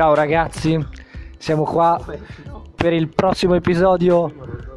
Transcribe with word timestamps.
Ciao 0.00 0.14
ragazzi, 0.14 0.82
siamo 1.36 1.64
qua 1.64 2.02
per 2.74 2.94
il 2.94 3.08
prossimo 3.08 3.54
episodio 3.54 4.32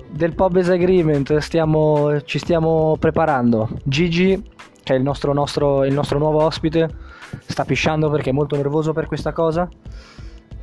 del 0.10 0.36
Pobes 0.36 0.68
Agreement. 0.68 1.38
Stiamo, 1.38 2.22
ci 2.24 2.40
stiamo 2.40 2.98
preparando. 3.00 3.70
Gigi, 3.86 4.44
che 4.84 4.94
è 4.94 4.98
il 4.98 5.02
nostro, 5.02 5.32
nostro- 5.32 5.86
il 5.86 5.94
nostro 5.94 6.18
nuovo 6.20 6.44
ospite, 6.44 6.90
sta 7.46 7.64
pisciando 7.64 8.10
perché 8.10 8.32
è 8.32 8.34
molto 8.34 8.58
nervoso 8.58 8.92
per 8.92 9.06
questa 9.06 9.32
cosa. 9.32 9.70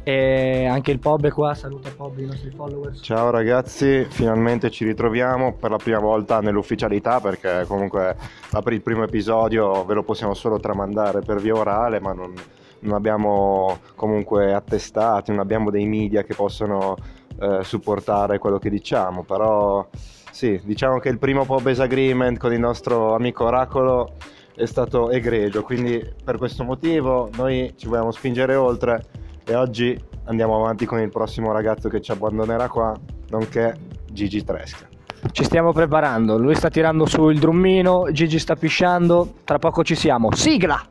E 0.03 0.67
anche 0.67 0.91
il 0.91 0.99
Pob 0.99 1.25
è 1.25 1.31
qua. 1.31 1.55
Saluta 1.55 1.89
Pob 1.97 2.19
i 2.19 2.27
nostri 2.27 2.51
followers. 2.51 3.01
Ciao 3.03 3.31
ragazzi, 3.31 4.05
finalmente 4.11 4.71
ci 4.71 4.85
ritroviamo 4.85 5.55
per 5.55 5.71
la 5.71 5.79
prima 5.79 6.01
volta 6.01 6.41
nell'ufficialità 6.41 7.19
perché 7.19 7.65
comunque 7.67 8.15
per 8.63 8.73
il 8.75 8.83
primo 8.83 9.05
episodio 9.05 9.87
ve 9.87 9.95
lo 9.95 10.03
possiamo 10.03 10.35
solo 10.35 10.61
tramandare 10.61 11.21
per 11.21 11.41
via 11.41 11.55
orale 11.55 11.99
ma 11.99 12.13
non, 12.13 12.35
non 12.81 12.95
abbiamo 12.95 13.79
comunque 13.95 14.53
attestati, 14.53 15.31
non 15.31 15.41
abbiamo 15.41 15.71
dei 15.71 15.87
media 15.87 16.23
che 16.23 16.35
possono 16.35 16.97
eh, 17.41 17.61
supportare 17.63 18.39
quello 18.39 18.59
che 18.59 18.71
diciamo, 18.71 19.25
però 19.25 19.87
sì, 20.31 20.61
diciamo 20.65 20.99
che 20.99 21.09
il 21.09 21.19
primo 21.19 21.45
Pobes 21.45 21.81
Agreement 21.81 22.39
con 22.39 22.53
il 22.53 22.61
nostro 22.61 23.15
amico 23.15 23.45
Oracolo 23.45 24.15
è 24.55 24.67
stato 24.67 25.11
egregio, 25.11 25.63
quindi 25.63 26.05
per 26.23 26.37
questo 26.37 26.65
motivo 26.65 27.31
noi 27.37 27.73
ci 27.77 27.89
vogliamo 27.89 28.11
spingere 28.11 28.55
oltre 28.55 29.03
e 29.45 29.55
oggi 29.55 29.99
andiamo 30.25 30.57
avanti 30.57 30.87
con 30.87 31.01
il 31.01 31.09
prossimo 31.09 31.53
ragazzo 31.53 31.89
che 31.89 32.01
ci 32.01 32.13
abbandonerà 32.13 32.69
qua, 32.69 32.95
nonché 33.31 33.75
Gigi 34.11 34.45
Tresca. 34.45 34.87
Ci 35.33 35.45
stiamo 35.45 35.73
preparando. 35.73 36.39
Lui 36.39 36.55
sta 36.55 36.71
tirando 36.71 37.05
su 37.05 37.29
il 37.29 37.39
drummino. 37.39 38.11
Gigi 38.11 38.39
sta 38.39 38.57
pisciando. 38.57 39.35
Tra 39.45 39.59
poco 39.59 39.85
ci 39.85 39.95
siamo. 39.95 40.33
Sigla! 40.35 40.83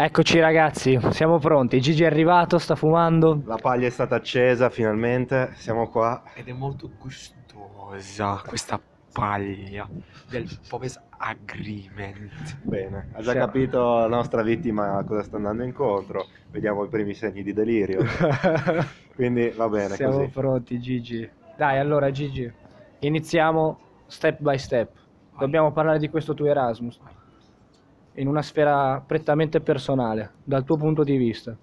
Eccoci 0.00 0.38
ragazzi, 0.38 0.96
siamo 1.10 1.38
pronti. 1.40 1.80
Gigi 1.80 2.04
è 2.04 2.06
arrivato, 2.06 2.58
sta 2.58 2.76
fumando. 2.76 3.42
La 3.44 3.56
paglia 3.56 3.88
è 3.88 3.90
stata 3.90 4.14
accesa 4.14 4.70
finalmente, 4.70 5.50
siamo 5.56 5.88
qua. 5.88 6.22
Ed 6.34 6.46
è 6.46 6.52
molto 6.52 6.88
gustosa 6.96 8.40
questa 8.46 8.80
paglia 9.12 9.88
del 10.30 10.46
Popes 10.68 11.02
Agreement. 11.16 12.58
Bene, 12.62 13.08
ha 13.12 13.22
già 13.22 13.32
Sì. 13.32 13.38
capito 13.38 13.98
la 13.98 14.06
nostra 14.06 14.42
vittima 14.44 15.02
cosa 15.04 15.24
sta 15.24 15.34
andando 15.36 15.64
incontro, 15.64 16.26
vediamo 16.52 16.84
i 16.84 16.88
primi 16.88 17.12
segni 17.14 17.42
di 17.42 17.52
delirio. 17.52 17.98
Quindi 19.16 19.48
va 19.48 19.68
bene 19.68 19.96
Siamo 19.96 20.18
così. 20.18 20.30
pronti, 20.30 20.78
Gigi. 20.78 21.28
Dai, 21.56 21.80
allora, 21.80 22.12
Gigi, 22.12 22.48
iniziamo 23.00 23.78
step 24.06 24.38
by 24.42 24.58
step. 24.58 24.92
Dobbiamo 25.36 25.72
parlare 25.72 25.98
di 25.98 26.08
questo 26.08 26.34
tuo 26.34 26.46
Erasmus 26.46 27.00
in 28.18 28.26
una 28.26 28.42
sfera 28.42 29.02
prettamente 29.04 29.60
personale, 29.60 30.32
dal 30.44 30.64
tuo 30.64 30.76
punto 30.76 31.04
di 31.04 31.16
vista. 31.16 31.56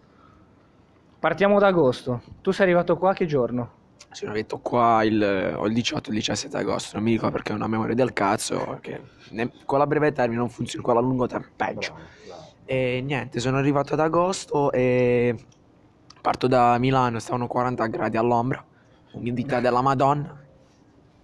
Partiamo 1.20 1.60
da 1.60 1.68
agosto. 1.68 2.22
Tu 2.42 2.52
sei 2.52 2.66
arrivato 2.66 2.98
qua 2.98 3.14
che 3.14 3.26
giorno? 3.26 3.84
Sono 4.12 4.32
arrivato 4.32 4.60
qua 4.60 5.04
il, 5.04 5.56
o 5.58 5.68
il 5.68 5.74
18 5.74 6.10
o 6.10 6.12
il 6.14 6.20
17 6.20 6.56
agosto, 6.56 6.96
non 6.96 7.04
mi 7.04 7.12
ricordo 7.12 7.36
perché 7.36 7.52
ho 7.52 7.56
una 7.56 7.68
memoria 7.68 7.96
del 7.96 8.14
cazzo, 8.14 8.78
che 8.80 9.02
ne- 9.32 9.52
con 9.66 9.78
la 9.80 9.88
breve 9.88 10.14
termine 10.14 10.40
non 10.40 10.50
funziona, 10.50 10.86
con 10.86 10.94
la 10.96 11.02
lungo 11.02 11.28
termine 11.28 11.52
peggio. 11.56 11.94
E 12.64 13.02
niente, 13.04 13.40
sono 13.40 13.58
arrivato 13.58 13.94
ad 13.94 14.00
agosto 14.00 14.72
e 14.72 15.36
parto 16.22 16.48
da 16.48 16.78
Milano, 16.78 17.20
stavano 17.20 17.48
40 17.48 17.86
gradi 17.88 18.16
all'ombra, 18.16 18.64
umidità 19.12 19.60
della 19.60 19.82
Madonna, 19.82 20.42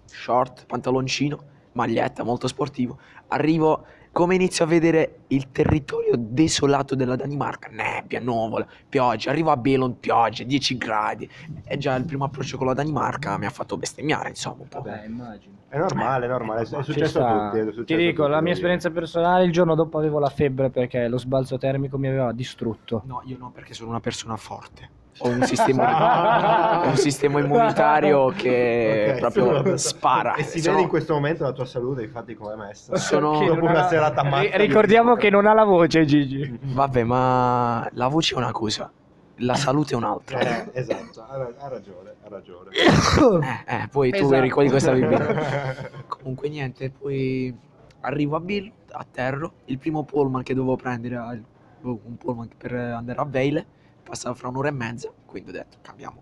short, 0.06 0.66
pantaloncino, 0.66 1.40
maglietta, 1.72 2.24
molto 2.24 2.48
sportivo. 2.48 3.00
Arrivo, 3.30 3.86
come 4.12 4.36
inizio 4.36 4.66
a 4.66 4.68
vedere 4.68 5.20
il 5.28 5.52
territorio 5.52 6.16
desolato 6.18 6.96
della 6.96 7.16
Danimarca, 7.16 7.70
nebbia, 7.72 8.20
nuvole, 8.20 8.68
pioggia. 8.90 9.30
Arrivo 9.32 9.52
a 9.52 9.58
Belon, 9.58 10.00
pioggia, 10.00 10.44
10 10.44 10.78
gradi. 10.78 11.30
E 11.64 11.78
già 11.78 11.96
il 11.96 12.06
primo 12.06 12.26
approccio 12.26 12.58
con 12.58 12.68
la 12.68 12.74
Danimarca 12.74 13.38
mi 13.38 13.46
ha 13.46 13.50
fatto 13.50 13.78
bestemmiare, 13.78 14.30
insomma, 14.30 14.64
un 14.64 14.68
po'. 14.68 14.84
immagino. 15.06 15.56
È 15.70 15.78
normale, 15.78 16.26
è 16.26 16.30
normale, 16.30 16.62
è 16.62 16.66
Ci 16.66 16.84
successo 16.84 17.24
a 17.26 17.50
tutti. 17.50 17.60
è 17.60 17.64
successo 17.64 17.84
Ti 17.86 17.96
dico, 17.96 18.24
tutti, 18.24 18.32
la 18.34 18.42
mia 18.42 18.52
esperienza 18.52 18.90
personale, 18.92 19.46
il 19.46 19.54
giorno 19.54 19.74
dopo 19.76 19.98
avevo 19.98 20.20
la 20.20 20.30
febbre 20.30 20.70
perché 20.70 21.08
lo 21.08 21.18
sbalzo 21.18 21.58
termico 21.58 21.98
mi 21.98 22.10
aveva 22.10 22.34
distrutto. 22.34 23.04
No, 23.06 23.22
io 23.26 23.38
no, 23.40 23.52
perché 23.52 23.74
sono 23.74 23.90
una 23.90 24.02
persona 24.02 24.36
forte. 24.36 25.00
Ho 25.20 25.28
un 25.28 25.44
sistema, 25.44 26.82
un 26.88 26.96
sistema 26.96 27.40
immunitario 27.40 28.28
che 28.30 29.20
Ok, 29.22 29.32
proprio 29.32 29.78
sì. 29.78 29.88
spara. 29.90 30.36
E 30.36 30.44
si 30.44 30.60
Sono- 30.60 30.74
vede 30.76 30.84
in 30.86 30.90
questo 30.90 31.14
momento 31.14 31.44
la 31.44 31.52
tua 31.52 31.66
salute, 31.66 32.02
infatti 32.04 32.34
come 32.34 32.54
è 32.54 32.56
messa. 32.56 32.96
Sono- 32.96 33.44
dopo 33.46 33.66
una 33.66 33.86
ha- 33.86 33.88
serata 33.90 34.24
matta. 34.24 34.58
Ricordiamo 34.58 35.16
che 35.16 35.30
non 35.30 35.46
ha 35.46 35.54
la 35.54 35.64
voce, 35.66 36.06
Gigi. 36.06 36.58
Vabbè, 36.62 37.04
ma 37.04 37.88
la 37.94 38.08
voce 38.08 38.34
è 38.34 38.38
una 38.38 38.52
cosa, 38.52 38.92
la 39.38 39.56
salute 39.56 39.94
è 39.94 39.98
un'altra. 39.98 40.40
Eh, 40.40 40.70
esatto, 40.74 41.26
ha, 41.28 41.38
ra- 41.38 41.54
ha 41.60 41.68
ragione, 41.68 42.14
ha 42.24 42.30
ragione. 42.30 42.70
Eh, 43.68 43.76
eh, 43.76 43.88
poi 43.92 44.10
tu 44.12 44.18
Esatto. 44.18 44.34
eri 44.36 44.50
qua 44.50 44.64
di 44.64 44.70
questa 44.70 44.92
bibita. 44.94 45.76
Comunque 46.08 46.50
niente, 46.50 46.90
poi 46.90 47.54
arrivo 48.02 48.36
a 48.38 48.40
Bill, 48.40 48.72
atterro, 48.92 49.52
il 49.66 49.78
primo 49.78 50.04
pullman 50.04 50.42
che 50.42 50.54
dovevo 50.56 50.76
prendere 50.78 51.16
era 51.16 51.32
il- 51.34 51.44
oh, 51.84 52.00
un 52.06 52.18
pullman 52.18 52.50
per 52.58 52.74
andare 52.74 53.20
a 53.20 53.26
Vejle, 53.26 53.66
passava 54.04 54.36
fra 54.36 54.48
un'ora 54.48 54.70
e 54.70 54.72
mezza, 54.72 55.10
quindi 55.26 55.50
ho 55.50 55.54
detto 55.54 55.78
cambiamo, 55.82 56.22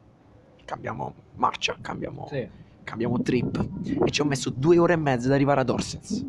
cambiamo 0.66 1.13
marcia, 1.35 1.75
cambiamo, 1.81 2.28
Sì. 2.29 2.47
cambiamo 2.84 3.22
trip 3.22 3.67
e 4.06 4.09
ci 4.12 4.22
ho 4.22 4.25
messo 4.25 4.50
due 4.50 4.78
ore 4.78 4.94
e 4.94 4.97
mezza 4.97 5.28
ad 5.28 5.34
arrivare 5.34 5.62
ad 5.62 5.69
Orsens. 5.69 6.25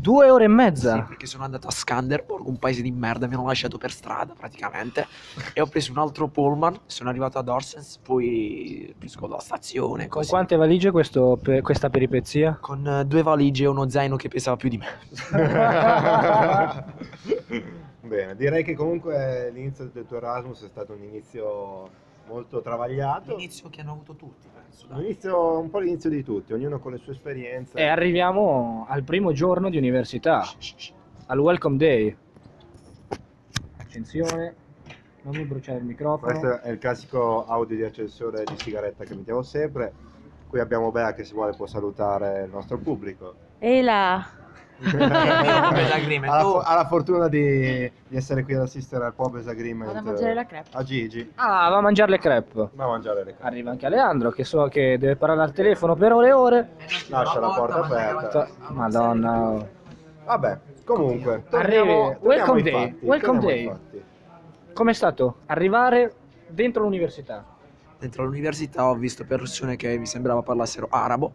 Due 0.00 0.30
ore 0.30 0.44
e 0.44 0.48
mezza. 0.48 0.94
Sì, 0.94 1.02
perché 1.08 1.26
sono 1.26 1.44
andato 1.44 1.66
a 1.66 1.70
Skanderborg, 1.70 2.46
un 2.46 2.56
paese 2.58 2.80
di 2.80 2.90
merda, 2.90 3.26
mi 3.26 3.34
hanno 3.34 3.44
lasciato 3.44 3.76
per 3.76 3.90
strada 3.92 4.32
praticamente. 4.32 5.06
e 5.52 5.60
ho 5.60 5.66
preso 5.66 5.92
un 5.92 5.98
altro 5.98 6.26
pullman, 6.28 6.74
sono 6.86 7.10
arrivato 7.10 7.36
ad 7.36 7.46
Orsens, 7.50 7.98
poi 8.02 8.88
ho 8.90 8.94
preso 8.98 9.26
la 9.26 9.38
stazione. 9.40 10.08
Con 10.08 10.20
Così. 10.22 10.30
quante 10.30 10.56
valigie 10.56 10.90
questo- 10.90 11.38
pe- 11.42 11.60
questa 11.60 11.90
peripezia? 11.90 12.56
Con 12.58 12.86
eh, 12.86 13.04
due 13.04 13.22
valigie 13.22 13.64
e 13.64 13.68
uno 13.68 13.90
zaino 13.90 14.16
che 14.16 14.28
pesava 14.28 14.56
più 14.56 14.70
di 14.70 14.78
me. 14.78 14.86
Bene, 18.02 18.34
direi 18.34 18.64
che 18.64 18.74
comunque 18.74 19.50
l'inizio 19.52 19.90
del 19.92 20.06
tuo 20.06 20.16
Erasmus 20.16 20.64
è 20.64 20.68
stato 20.68 20.94
un 20.94 21.02
inizio 21.02 21.88
molto 22.26 22.60
travagliato. 22.62 23.36
L'inizio 23.36 23.68
che 23.68 23.80
hanno 23.82 23.92
avuto 23.92 24.14
tutti, 24.14 24.48
penso. 24.52 24.86
Un, 24.90 25.02
inizio- 25.02 25.58
un 25.58 25.68
po' 25.68 25.80
l'inizio 25.80 26.08
di 26.08 26.22
tutti, 26.22 26.52
ognuno 26.52 26.78
con 26.78 26.92
le 26.92 26.98
sue 26.98 27.12
esperienze. 27.12 27.76
E 27.78 27.86
arriviamo 27.86 28.86
al 28.88 29.02
primo 29.02 29.32
giorno 29.32 29.68
di 29.68 29.76
università, 29.76 30.42
al 31.26 31.38
Welcome 31.38 31.76
Day. 31.76 32.16
Attenzione, 33.76 34.54
non 35.22 35.36
mi 35.36 35.44
bruciare 35.44 35.78
il 35.78 35.84
microfono. 35.84 36.32
Questo 36.32 36.60
è 36.62 36.70
il 36.70 36.78
classico 36.78 37.44
audio 37.46 37.76
di 37.76 37.82
accessore 37.82 38.44
di 38.44 38.54
sigaretta 38.56 39.04
che 39.04 39.14
mettiamo 39.14 39.42
sempre. 39.42 39.92
Qui 40.48 40.58
abbiamo 40.58 40.90
Bea 40.90 41.12
che 41.12 41.24
se 41.24 41.34
vuole 41.34 41.52
può 41.54 41.66
salutare 41.66 42.44
il 42.44 42.50
nostro 42.50 42.78
pubblico. 42.78 43.34
E 43.58 43.82
là, 43.82 44.24
Agreement. 44.82 46.32
ha, 46.32 46.36
la, 46.36 46.46
Oh. 46.46 46.52
fo- 46.52 46.58
ha 46.60 46.74
la 46.74 46.86
fortuna 46.86 47.28
di, 47.28 47.90
di 48.08 48.16
essere 48.16 48.44
qui 48.44 48.54
ad 48.54 48.62
assistere 48.62 49.04
al 49.04 49.12
Pobes 49.14 49.46
Agreement. 49.46 49.92
vado 49.92 49.98
a 49.98 50.02
mangiare 50.12 50.34
la 50.34 50.44
crepe. 50.46 50.68
A 50.72 50.82
Gigi. 50.82 51.32
Ah, 51.36 51.68
va 51.68 51.76
a 51.76 51.80
mangiare 51.80 52.10
le 52.10 52.18
crepe. 52.18 52.68
Va 52.72 52.84
a 52.84 52.88
mangiare 52.88 53.24
le 53.24 53.32
cose. 53.36 53.46
Arriva 53.46 53.70
anche 53.70 53.86
Aleandro 53.86 54.30
che 54.30 54.44
so 54.44 54.66
che 54.68 54.96
deve 54.98 55.16
parlare 55.16 55.42
al 55.42 55.52
telefono 55.52 55.94
per 55.94 56.12
ore 56.12 56.28
e 56.28 56.32
ore. 56.32 56.68
Lascia 57.08 57.38
la 57.40 57.48
porta 57.48 57.84
aperta. 57.84 58.48
Madonna. 58.68 59.66
Vabbè, 60.24 60.58
comunque. 60.84 61.32
Arrivi- 61.32 61.48
torniamo- 61.50 61.86
torniamo 61.92 62.16
welcome 62.20 62.62
day, 62.62 62.72
fatti, 62.90 63.04
welcome 63.04 63.38
day. 63.40 63.72
Com'è 64.72 64.92
stato 64.92 65.36
arrivare 65.46 66.12
dentro 66.48 66.82
l'università? 66.84 67.44
Dentro 68.00 68.24
l'università 68.24 68.88
ho 68.88 68.94
visto 68.94 69.26
persone 69.26 69.76
che 69.76 69.98
mi 69.98 70.06
sembrava 70.06 70.40
parlassero 70.40 70.88
arabo, 70.90 71.34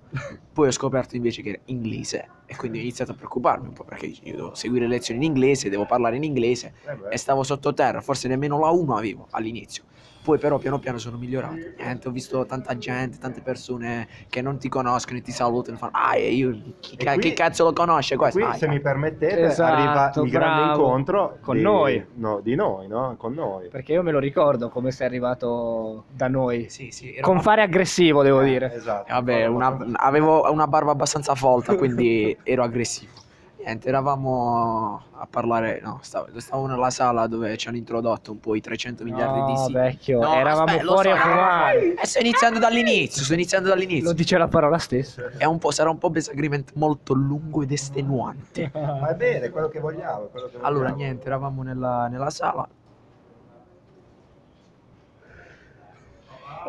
poi 0.51 0.67
ho 0.67 0.71
scoperto 0.71 1.15
invece 1.15 1.43
che 1.43 1.49
era 1.49 1.59
inglese 1.65 2.27
e 2.47 2.55
quindi 2.55 2.79
ho 2.79 2.81
iniziato 2.81 3.11
a 3.11 3.13
preoccuparmi 3.13 3.67
un 3.67 3.73
po' 3.73 3.83
perché 3.83 4.07
io 4.07 4.35
devo 4.35 4.55
seguire 4.55 4.87
lezioni 4.87 5.23
in 5.23 5.31
inglese, 5.31 5.69
devo 5.69 5.85
parlare 5.85 6.15
in 6.15 6.23
inglese 6.23 6.73
Eh 6.83 7.13
e 7.13 7.17
stavo 7.17 7.43
sottoterra, 7.43 8.01
forse 8.01 8.27
nemmeno 8.27 8.57
la 8.59 8.71
1 8.71 8.95
avevo 8.95 9.27
all'inizio. 9.29 9.83
Poi 10.25 10.39
però 10.39 10.57
piano 10.57 10.79
piano 10.79 10.97
sono 10.97 11.17
migliorato. 11.17 11.53
Niente, 11.77 12.07
ho 12.07 12.11
visto 12.11 12.43
tanta 12.47 12.75
gente, 12.79 13.19
tante 13.19 13.41
persone 13.41 14.07
che 14.27 14.41
non 14.41 14.57
ti 14.57 14.69
conoscono 14.69 15.19
e 15.19 15.21
ti 15.21 15.31
salutano 15.31 15.75
e 15.77 15.79
fanno 15.79 15.91
"Ah, 15.93 16.17
io 16.17 16.57
chi, 16.79 16.95
ca- 16.97 17.13
qui- 17.13 17.21
chi 17.21 17.33
cazzo 17.33 17.63
lo 17.65 17.73
conosce 17.73 18.15
questo?" 18.15 18.39
Qui, 18.39 18.47
Ah, 18.49 18.53
se 18.55 18.65
ah. 18.65 18.69
mi 18.69 18.79
permettete, 18.79 19.41
Esatto, 19.43 19.71
arriva 19.71 20.11
il 20.25 20.31
grande 20.31 20.71
incontro 20.71 21.37
Con 21.41 21.57
di, 21.57 21.61
noi. 21.61 22.03
no, 22.15 22.39
di 22.41 22.55
noi, 22.55 22.87
no? 22.87 23.13
Con 23.19 23.33
noi. 23.35 23.67
Perché 23.69 23.93
io 23.93 24.01
me 24.01 24.11
lo 24.11 24.17
ricordo 24.17 24.69
come 24.69 24.89
sei 24.89 25.05
arrivato 25.05 26.05
da 26.11 26.27
noi. 26.27 26.69
Sì, 26.69 26.89
sì, 26.89 27.09
Con 27.09 27.17
eravamo- 27.17 27.41
fare 27.41 27.61
aggressivo, 27.61 28.23
devo 28.23 28.41
Eh, 28.41 28.45
dire. 28.45 28.73
Esatto. 28.73 29.07
Eh, 29.07 29.13
Vabbè, 29.13 29.45
una- 29.45 29.77
avevo 29.93 30.51
una 30.51 30.65
barba 30.65 30.89
abbastanza 30.89 31.35
folta, 31.35 31.75
quindi 31.75 32.35
ero 32.41 32.63
aggressivo. 32.63 33.11
Niente, 33.65 33.87
eravamo 33.87 35.01
a 35.17 35.27
parlare, 35.27 35.79
no, 35.81 35.99
stavo, 36.01 36.27
stavamo 36.39 36.67
nella 36.67 36.89
sala 36.91 37.25
dove 37.27 37.57
ci 37.57 37.67
hanno 37.67 37.77
introdotto 37.77 38.31
un 38.31 38.39
po' 38.39 38.53
i 38.55 38.61
300 38.61 39.03
miliardi 39.03 39.41
di 39.43 39.51
No, 39.53 39.65
sì. 39.65 39.71
vecchio, 39.73 40.19
No, 40.21 40.33
eravamo 40.35 40.65
aspetta, 40.65 40.83
lo 40.83 40.91
fuori 40.93 41.09
so, 41.09 41.15
a 41.15 41.19
fumare. 41.19 41.93
E 41.95 42.05
sto 42.05 42.19
iniziando 42.19 42.59
dall'inizio, 42.59 43.23
sto 43.23 43.33
iniziando 43.33 43.69
Lo 43.69 43.73
dall'inizio. 43.75 44.13
dice 44.13 44.37
la 44.37 44.47
parola 44.47 44.77
stessa. 44.77 45.31
È 45.37 45.45
un 45.45 45.57
po', 45.57 45.71
sarà 45.71 45.89
un 45.89 45.97
po' 45.97 46.09
disagreement 46.09 46.71
molto 46.75 47.13
lungo 47.13 47.63
ed 47.63 47.71
estenuante. 47.71 48.69
Va 48.73 49.13
bene, 49.15 49.49
quello 49.49 49.67
che 49.69 49.79
vogliamo. 49.79 50.25
quello 50.25 50.47
che 50.47 50.57
Allora, 50.61 50.89
vogliamo. 50.89 50.95
niente, 50.97 51.25
eravamo 51.25 51.63
nella, 51.63 52.07
nella 52.07 52.29
sala. 52.29 52.67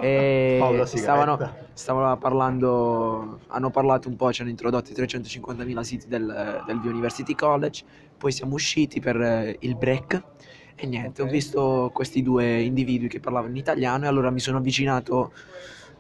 E 0.01 0.57
Paolo 0.61 0.85
stavano, 0.85 1.37
sigaretta. 1.37 1.66
Stavano 1.77 2.17
parlando, 2.17 3.41
hanno 3.49 3.71
parlato 3.71 4.09
un 4.09 4.17
po', 4.17 4.33
ci 4.33 4.41
hanno 4.41 4.51
introdotto 4.51 4.91
i 4.91 4.95
350.000 4.95 5.81
siti 5.83 6.09
del, 6.09 6.63
del 6.65 6.81
The 6.81 6.89
University 6.89 7.35
College, 7.35 7.85
poi 8.17 8.33
siamo 8.33 8.55
usciti 8.55 8.99
per 8.99 9.21
eh, 9.21 9.57
il 9.61 9.77
break 9.77 10.23
e 10.75 10.87
niente, 10.87 11.21
ho 11.21 11.27
visto 11.27 11.91
questi 11.93 12.23
due 12.23 12.63
individui 12.63 13.09
che 13.09 13.21
parlavano 13.21 13.53
in 13.53 13.59
italiano 13.59 14.05
e 14.05 14.09
allora 14.09 14.31
mi 14.31 14.41
sono 14.41 14.57
avvicinato 14.57 15.33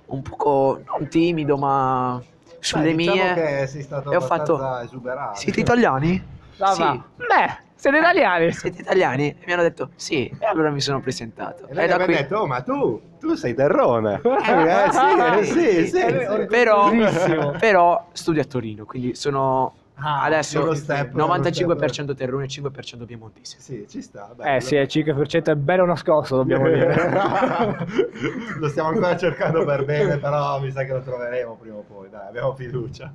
un 0.06 0.22
poco, 0.22 0.82
non 0.98 1.08
timido, 1.08 1.58
ma 1.58 2.22
sulle 2.58 2.94
Beh, 2.94 2.96
diciamo 2.96 3.22
mie... 3.22 3.34
che 3.34 3.66
sei 3.66 3.82
stato 3.82 4.10
e 4.10 4.16
ho 4.16 4.20
fatto- 4.22 4.78
esuberante. 4.78 5.40
Siete 5.40 5.60
italiani? 5.60 6.22
Va, 6.56 6.72
Sì. 6.72 6.82
Beh, 6.82 7.64
siete 7.76 7.98
italiani. 7.98 8.52
Siete 8.52 8.80
italiani? 8.80 9.28
E 9.28 9.44
mi 9.46 9.52
hanno 9.52 9.62
detto 9.62 9.90
sì, 9.96 10.26
e 10.38 10.44
allora 10.46 10.70
mi 10.70 10.80
sono 10.80 11.00
presentato. 11.00 11.66
E 11.68 11.72
E 11.72 11.74
da 11.74 11.82
abbiamo 11.82 12.04
qui... 12.04 12.14
detto, 12.14 12.36
oh, 12.38 12.46
ma 12.46 12.60
tu, 12.62 13.00
tu 13.20 13.34
sei 13.34 13.54
terrone. 13.54 14.20
Eh, 14.24 15.38
eh, 15.38 15.44
sì, 15.44 15.68
eh, 15.68 15.84
sì, 15.84 15.86
sì. 15.88 15.98
Eh, 16.00 16.46
Però, 16.48 16.90
Bellissimo. 16.90 17.50
però 17.58 18.08
studio 18.12 18.42
a 18.42 18.44
Torino, 18.44 18.84
quindi 18.84 19.14
sono 19.14 19.74
Ah, 19.98 20.24
adesso 20.24 20.74
step, 20.74 21.14
uno 21.14 21.26
95% 21.38 22.14
terrone 22.14 22.44
e 22.44 22.48
5% 22.48 23.06
piemontese. 23.06 23.56
Sì, 23.60 23.86
ci 23.88 24.02
sta. 24.02 24.28
bello. 24.36 24.56
Eh 24.56 24.60
sì, 24.60 24.74
il 24.74 24.86
5% 24.90 25.44
è 25.44 25.54
bello 25.54 25.86
nascosto, 25.86 26.36
dobbiamo 26.36 26.68
dire. 26.68 26.94
lo 28.58 28.68
stiamo 28.68 28.90
ancora 28.90 29.16
cercando 29.16 29.64
per 29.64 29.86
bene, 29.86 30.18
però 30.20 30.60
mi 30.60 30.70
sa 30.70 30.84
che 30.84 30.92
lo 30.92 31.00
troveremo 31.00 31.54
prima 31.58 31.76
o 31.76 31.80
poi. 31.88 32.10
Dai, 32.10 32.26
abbiamo 32.28 32.54
fiducia. 32.54 33.10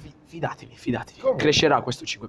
Fi- 0.00 0.12
Fidatevi, 0.24 0.72
fidatevi. 0.76 1.18
Comunque. 1.18 1.42
Crescerà 1.42 1.80
questo 1.80 2.04
5%. 2.04 2.28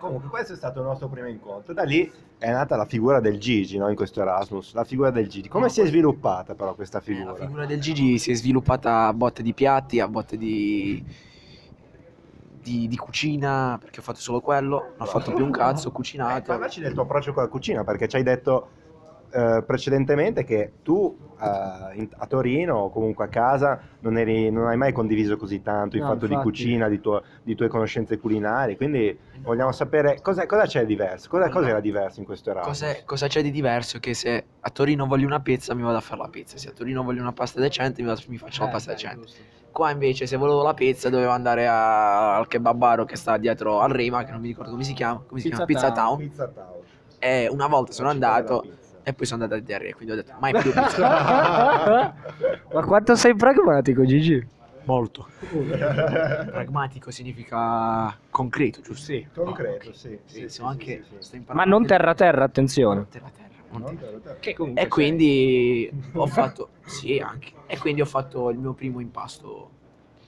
Comunque, 0.00 0.30
questo 0.30 0.54
è 0.54 0.56
stato 0.56 0.80
il 0.80 0.86
nostro 0.86 1.08
primo 1.08 1.28
incontro. 1.28 1.74
Da 1.74 1.82
lì 1.82 2.10
è 2.38 2.50
nata 2.50 2.74
la 2.76 2.86
figura 2.86 3.20
del 3.20 3.38
Gigi 3.38 3.76
no? 3.76 3.88
in 3.90 3.94
questo 3.96 4.20
Erasmus. 4.22 4.72
La 4.72 4.84
figura 4.84 5.10
del 5.10 5.28
Gigi. 5.28 5.48
Come 5.48 5.68
si 5.68 5.80
è 5.82 5.86
sviluppata 5.86 6.54
però 6.54 6.74
questa 6.74 6.98
Eh, 6.98 7.02
figura? 7.02 7.32
La 7.32 7.36
figura 7.36 7.66
del 7.66 7.80
Gigi 7.80 8.18
si 8.18 8.30
è 8.30 8.34
sviluppata 8.34 9.06
a 9.08 9.12
botte 9.12 9.42
di 9.42 9.52
piatti, 9.52 10.00
a 10.00 10.08
botte 10.08 10.38
di, 10.38 11.04
di, 12.62 12.88
di 12.88 12.96
cucina, 12.96 13.76
perché 13.80 14.00
ho 14.00 14.02
fatto 14.02 14.20
solo 14.20 14.40
quello, 14.40 14.94
non 14.96 15.06
ho 15.06 15.10
fatto 15.10 15.32
più 15.32 15.44
un 15.44 15.50
cazzo, 15.50 15.88
ho 15.88 15.90
Eh, 15.90 15.94
cucinato. 15.94 16.42
parlaci 16.44 16.80
del 16.80 16.92
tuo 16.92 17.02
approccio 17.02 17.32
con 17.32 17.42
la 17.42 17.48
cucina, 17.48 17.84
perché 17.84 18.08
ci 18.08 18.16
hai 18.16 18.22
detto 18.22 18.68
eh, 19.32 19.62
precedentemente 19.66 20.44
che 20.44 20.72
tu 20.82 21.16
eh, 21.40 21.96
in- 21.96 22.08
a 22.18 22.26
Torino 22.26 22.76
o 22.76 22.90
comunque 22.90 23.24
a 23.24 23.28
casa 23.28 23.80
non, 24.00 24.18
eri- 24.18 24.50
non 24.50 24.66
hai 24.66 24.76
mai 24.76 24.92
condiviso 24.92 25.36
così 25.36 25.62
tanto 25.62 25.96
il 25.96 26.02
No, 26.02 26.08
fatto 26.08 26.26
di 26.26 26.32
infatti. 26.32 26.50
cucina, 26.50 26.88
di, 26.88 27.00
tuo- 27.00 27.22
di 27.42 27.54
tue 27.54 27.68
conoscenze 27.68 28.18
culinarie, 28.18 28.76
quindi 28.76 29.18
vogliamo 29.42 29.72
sapere 29.72 30.20
cosa, 30.20 30.44
cosa 30.46 30.66
c'è 30.66 30.80
di 30.80 30.86
diverso, 30.88 31.28
cosa, 31.28 31.48
cosa 31.48 31.68
era 31.68 31.80
diverso 31.80 32.20
in 32.20 32.26
questo 32.26 32.50
Erasmus? 32.50 33.02
Cosa 33.04 33.26
c'è 33.26 33.42
di 33.42 33.50
diverso? 33.50 33.98
Che 34.00 34.12
se 34.14 34.44
a 34.60 34.70
Torino 34.70 35.06
voglio 35.06 35.26
una 35.26 35.40
pizza 35.40 35.74
mi 35.74 35.82
vado 35.82 35.96
a 35.96 36.00
fare 36.00 36.20
la 36.20 36.28
pizza, 36.28 36.58
se 36.58 36.68
a 36.68 36.72
Torino 36.72 37.02
voglio 37.02 37.22
una 37.22 37.32
pasta 37.32 37.60
decente 37.60 38.02
mi, 38.02 38.08
vado- 38.08 38.20
mi 38.26 38.36
faccio 38.36 38.62
Eh, 38.62 38.66
la 38.66 38.70
pasta 38.72 38.92
decente. 38.92 39.26
Qua 39.70 39.90
invece 39.92 40.26
se 40.26 40.36
volevo 40.36 40.62
la 40.62 40.74
pizza 40.74 41.08
dovevo 41.08 41.30
andare 41.30 41.66
a- 41.66 42.36
al 42.36 42.48
kebabaro 42.48 43.04
che 43.04 43.16
sta 43.16 43.36
dietro 43.38 43.80
al 43.80 43.90
Rima, 43.90 44.24
che 44.24 44.32
non 44.32 44.40
mi 44.40 44.48
ricordo 44.48 44.72
come 44.72 44.82
si 44.84 44.92
chiama, 44.92 45.22
come 45.26 45.40
si 45.40 45.48
Pizza 45.48 45.64
chiama? 45.64 45.88
Pizza 45.88 45.92
Town. 45.92 46.18
Town. 46.18 46.28
Pizza 46.28 46.48
Town. 46.48 46.82
E 47.18 47.48
una 47.50 47.66
volta 47.66 47.92
sono 47.92 48.08
andato. 48.08 48.64
E 49.10 49.12
poi 49.12 49.26
sono 49.26 49.42
andato 49.42 49.60
a 49.60 49.64
diarrea, 49.64 49.92
quindi 49.94 50.12
ho 50.12 50.16
detto 50.16 50.32
mai 50.38 50.52
più 50.52 50.70
pizza. 50.72 52.14
Ma 52.72 52.84
quanto 52.84 53.14
sei 53.16 53.34
pragmatico, 53.34 54.04
Gigi? 54.04 54.46
Molto. 54.84 55.26
Pragmatico 56.50 57.10
significa 57.10 58.16
concreto, 58.30 58.80
giusto? 58.80 59.04
Sì. 59.04 59.26
Concreto, 59.34 59.92
sì. 59.92 60.18
Sì, 60.24 60.40
sì, 60.42 60.48
sono 60.48 60.68
sì, 60.68 60.74
anche, 60.74 61.04
sì, 61.08 61.14
sì. 61.18 61.42
sto 61.42 61.52
Ma 61.52 61.64
non 61.64 61.82
anche- 61.82 61.88
terra 61.88 62.14
terra, 62.14 62.44
attenzione. 62.44 63.06
terra 63.10 63.30
terra. 63.36 63.48
non 63.70 63.80
Non 63.82 63.96
terra. 63.98 64.06
te 64.10 64.12
lo- 64.12 64.20
te- 64.20 64.36
Che 64.40 64.54
comunque 64.54 64.82
E 64.82 64.88
quindi 64.88 65.90
ho 66.14 66.26
fatto, 66.26 66.70
sì 66.86 67.18
anche, 67.18 67.52
e 67.66 67.78
quindi 67.78 68.00
ho 68.00 68.06
fatto 68.06 68.50
il 68.50 68.58
mio 68.58 68.72
primo 68.72 69.00
impasto 69.00 69.70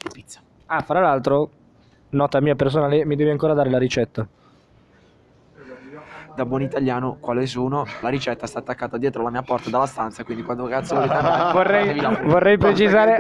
di 0.03 0.09
pizza. 0.13 0.41
Ah, 0.67 0.83
fra 0.83 1.01
l'altro, 1.01 1.51
nota 2.11 2.41
mia 2.41 2.55
personale, 2.55 3.05
mi 3.05 3.17
devi 3.17 3.31
ancora 3.31 3.55
dare 3.55 3.71
la 3.71 3.79
ricetta. 3.79 4.27
Da 6.35 6.47
buon 6.47 6.63
italiano, 6.63 7.19
quale 7.21 7.47
sono? 7.47 7.85
La 8.01 8.09
ricetta 8.09 8.47
sta 8.47 8.61
attaccata 8.61 8.97
dietro 8.97 9.23
la 9.23 9.31
mia 9.31 9.43
porta 9.43 9.69
dalla 9.69 9.87
stanza, 9.87 10.25
quindi 10.25 10.43
quando 10.43 10.67
cazzo 10.67 10.95
volete 10.95 11.13
andare, 11.13 11.53
Vorrei, 11.53 12.01
vorrei 12.25 12.57
precisare 12.59 13.17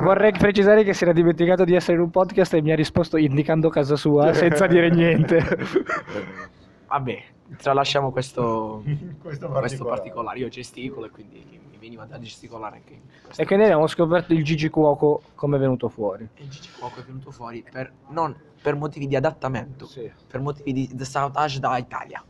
vorrei 0.00 0.32
precisare 0.32 0.84
che 0.84 0.94
si 0.94 1.02
era 1.02 1.12
dimenticato 1.12 1.64
di 1.64 1.74
essere 1.74 1.96
in 1.96 2.02
un 2.02 2.10
podcast 2.10 2.54
e 2.54 2.62
mi 2.62 2.70
ha 2.70 2.76
risposto 2.76 3.16
indicando 3.16 3.68
casa 3.68 3.96
sua 3.96 4.32
senza 4.34 4.66
dire 4.66 4.90
niente. 4.90 5.44
Vabbè, 6.86 7.22
tralasciamo 7.56 8.12
questo, 8.12 8.82
Questo 9.20 9.48
questo 9.48 9.84
particolare. 9.84 10.38
Io 10.38 10.48
gesticolo 10.48 11.06
e 11.06 11.10
quindi 11.10 11.44
mi 11.68 11.78
veniva 11.78 12.04
da 12.04 12.18
gesticolare 12.20 12.76
anche. 12.76 13.00
E 13.34 13.44
quindi 13.44 13.64
abbiamo 13.64 13.88
scoperto 13.88 14.32
il 14.32 14.44
Gigi 14.44 14.68
Cuoco 14.68 15.22
come 15.34 15.56
è 15.56 15.58
venuto 15.58 15.88
fuori. 15.88 16.28
E 16.34 16.48
Gigi 16.48 16.70
Cuoco 16.78 17.00
è 17.00 17.02
venuto 17.02 17.32
fuori 17.32 17.64
per, 17.68 17.92
non 18.10 18.34
per 18.62 18.76
motivi 18.76 19.06
di 19.08 19.16
adattamento, 19.16 19.88
per 20.28 20.40
motivi 20.40 20.72
di, 20.72 20.90
di 20.92 21.04
sabotage 21.04 21.58
da 21.58 21.76
Italia. 21.76 22.22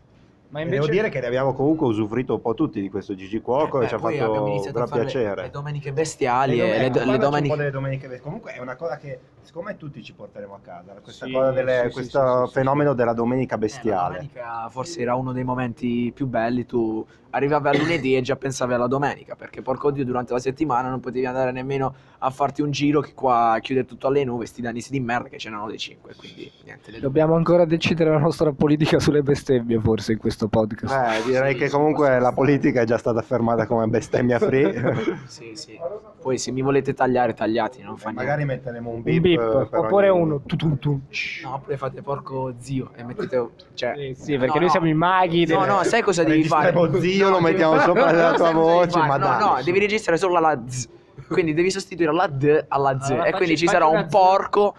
Ma 0.48 0.60
E 0.60 0.66
Devo 0.66 0.86
dire 0.86 1.08
che 1.08 1.20
ne 1.20 1.26
abbiamo 1.26 1.52
comunque 1.54 1.86
usufruito 1.86 2.34
un 2.34 2.40
po' 2.40 2.54
tutti 2.54 2.80
di 2.80 2.88
questo 2.88 3.14
Gigi 3.14 3.40
Cuoco 3.40 3.80
Eh, 3.80 3.84
e 3.84 3.88
ci 3.88 3.94
ha 3.94 3.98
fatto 3.98 4.14
a 4.24 4.70
gran 4.70 4.86
fare 4.86 5.00
le- 5.04 5.10
piacere. 5.10 5.42
Le 5.42 5.50
domeniche 5.50 5.92
bestiali 5.92 6.56
Le 6.56 6.84
e 6.84 6.90
dom- 6.90 7.04
le, 7.04 7.04
le 7.06 7.12
un 7.14 7.18
domeniche... 7.18 7.48
po' 7.48 7.56
delle 7.56 7.70
domeniche. 7.70 8.20
Comunque 8.20 8.52
è 8.52 8.60
una 8.60 8.76
cosa 8.76 8.96
che 8.96 9.18
secondo 9.46 9.68
me 9.70 9.76
tutti 9.76 10.02
ci 10.02 10.12
porteremo 10.12 10.54
a 10.54 10.58
casa, 10.62 10.92
questa 11.02 11.24
Sì, 11.26 11.32
cosa 11.32 11.52
delle- 11.52 11.84
sì, 11.86 11.92
questo 11.92 12.20
sì, 12.20 12.40
sì, 12.40 12.46
sì. 12.48 12.52
fenomeno 12.52 12.92
della 12.92 13.12
domenica 13.14 13.54
Eh, 13.54 13.58
la 13.58 13.64
bestiale. 13.64 14.12
domenica 14.14 14.68
forse 14.68 15.00
era 15.00 15.14
uno 15.14 15.32
dei 15.32 15.44
momenti 15.44 16.10
più 16.14 16.26
belli, 16.26 16.66
tu 16.66 17.06
arrivavi 17.30 17.68
a 17.68 17.72
lunedì 17.78 18.16
e 18.16 18.22
già 18.22 18.34
pensavi 18.36 18.72
alla 18.74 18.86
domenica, 18.86 19.34
perché 19.36 19.60
porco 19.62 19.90
dio 19.90 20.04
durante 20.04 20.32
la 20.32 20.38
settimana 20.38 20.88
non 20.88 21.00
potevi 21.00 21.26
andare 21.26 21.52
nemmeno 21.52 21.94
a 22.18 22.30
farti 22.30 22.62
un 22.62 22.70
giro 22.70 23.00
che 23.00 23.12
qua 23.14 23.58
chiude 23.60 23.84
tutto 23.84 24.06
alle 24.08 24.24
9, 24.24 24.46
sti 24.46 24.62
danisi 24.62 24.90
di 24.90 25.00
merda 25.00 25.28
che 25.28 25.36
ce 25.38 25.50
n'erano 25.50 25.68
le 25.68 25.76
5, 25.76 26.14
quindi 26.16 26.50
niente. 26.64 26.90
Le 26.90 26.98
Dobbiamo 27.00 27.34
ancora 27.34 27.64
decidere 27.66 28.10
la 28.10 28.18
nostra 28.18 28.52
politica 28.52 28.98
sulle 28.98 29.22
bestemmie 29.22 29.78
forse 29.80 30.12
in 30.12 30.18
questo 30.18 30.48
podcast. 30.48 30.94
Eh, 30.94 31.22
direi 31.30 31.52
Sì, 31.52 31.58
che 31.58 31.68
comunque 31.68 32.18
la 32.18 32.32
politica 32.32 32.80
è 32.80 32.84
già 32.84 32.96
stata 32.96 33.18
affermata 33.20 33.66
come 33.66 33.86
bestemmia 33.86 34.38
free. 34.38 35.18
Sì, 35.26 35.50
sì. 35.54 35.78
Poi 36.22 36.38
se 36.38 36.50
mi 36.50 36.62
volete 36.62 36.94
tagliare, 36.94 37.34
tagliati, 37.34 37.82
non 37.82 37.96
fa 37.98 38.08
niente. 38.08 38.24
Magari 38.24 38.44
metteremo 38.46 38.88
un 38.90 38.96
un 38.96 39.02
beep, 39.36 39.52
beep, 39.52 39.72
eh, 39.74 39.76
oppure 39.78 40.08
ogni- 40.08 40.22
uno 40.22 40.40
tu 40.40 40.56
tu 40.56 40.78
tu. 40.78 41.00
No, 41.42 41.54
oppure 41.54 41.76
fate 41.76 42.02
porco 42.02 42.54
zio 42.58 42.90
e 42.94 43.04
mettete... 43.04 43.48
Cioè, 43.74 43.94
Sì, 43.96 44.14
sì, 44.14 44.30
perché 44.38 44.46
no, 44.46 44.54
noi 44.54 44.64
no. 44.64 44.70
siamo 44.70 44.86
i 44.88 44.94
maghi. 44.94 45.46
No, 45.46 45.58
del- 45.60 45.68
no, 45.68 45.82
sai 45.84 46.02
cosa 46.02 46.22
devi 46.24 46.44
fare? 46.44 46.70
Registriamo 46.70 47.00
zio, 47.00 47.24
lo 47.30 47.36
No, 47.36 47.40
mettiamo 47.40 47.78
sopra 47.80 48.10
la 48.12 48.32
tua 48.34 48.52
voce, 48.52 48.98
ma 48.98 49.16
No, 49.16 49.26
dai. 49.26 49.38
no, 49.40 49.62
devi 49.62 49.78
registrare 49.78 50.18
solo 50.18 50.38
la 50.40 50.60
z. 50.66 50.88
Quindi 51.28 51.54
devi 51.54 51.70
sostituire 51.70 52.12
la 52.12 52.26
d 52.26 52.64
alla 52.68 52.98
z. 53.00 53.10
Allora, 53.10 53.24
e 53.26 53.32
quindi 53.32 53.56
ci 53.56 53.66
sarà 53.66 53.86
un 53.86 54.06
porco 54.08 54.74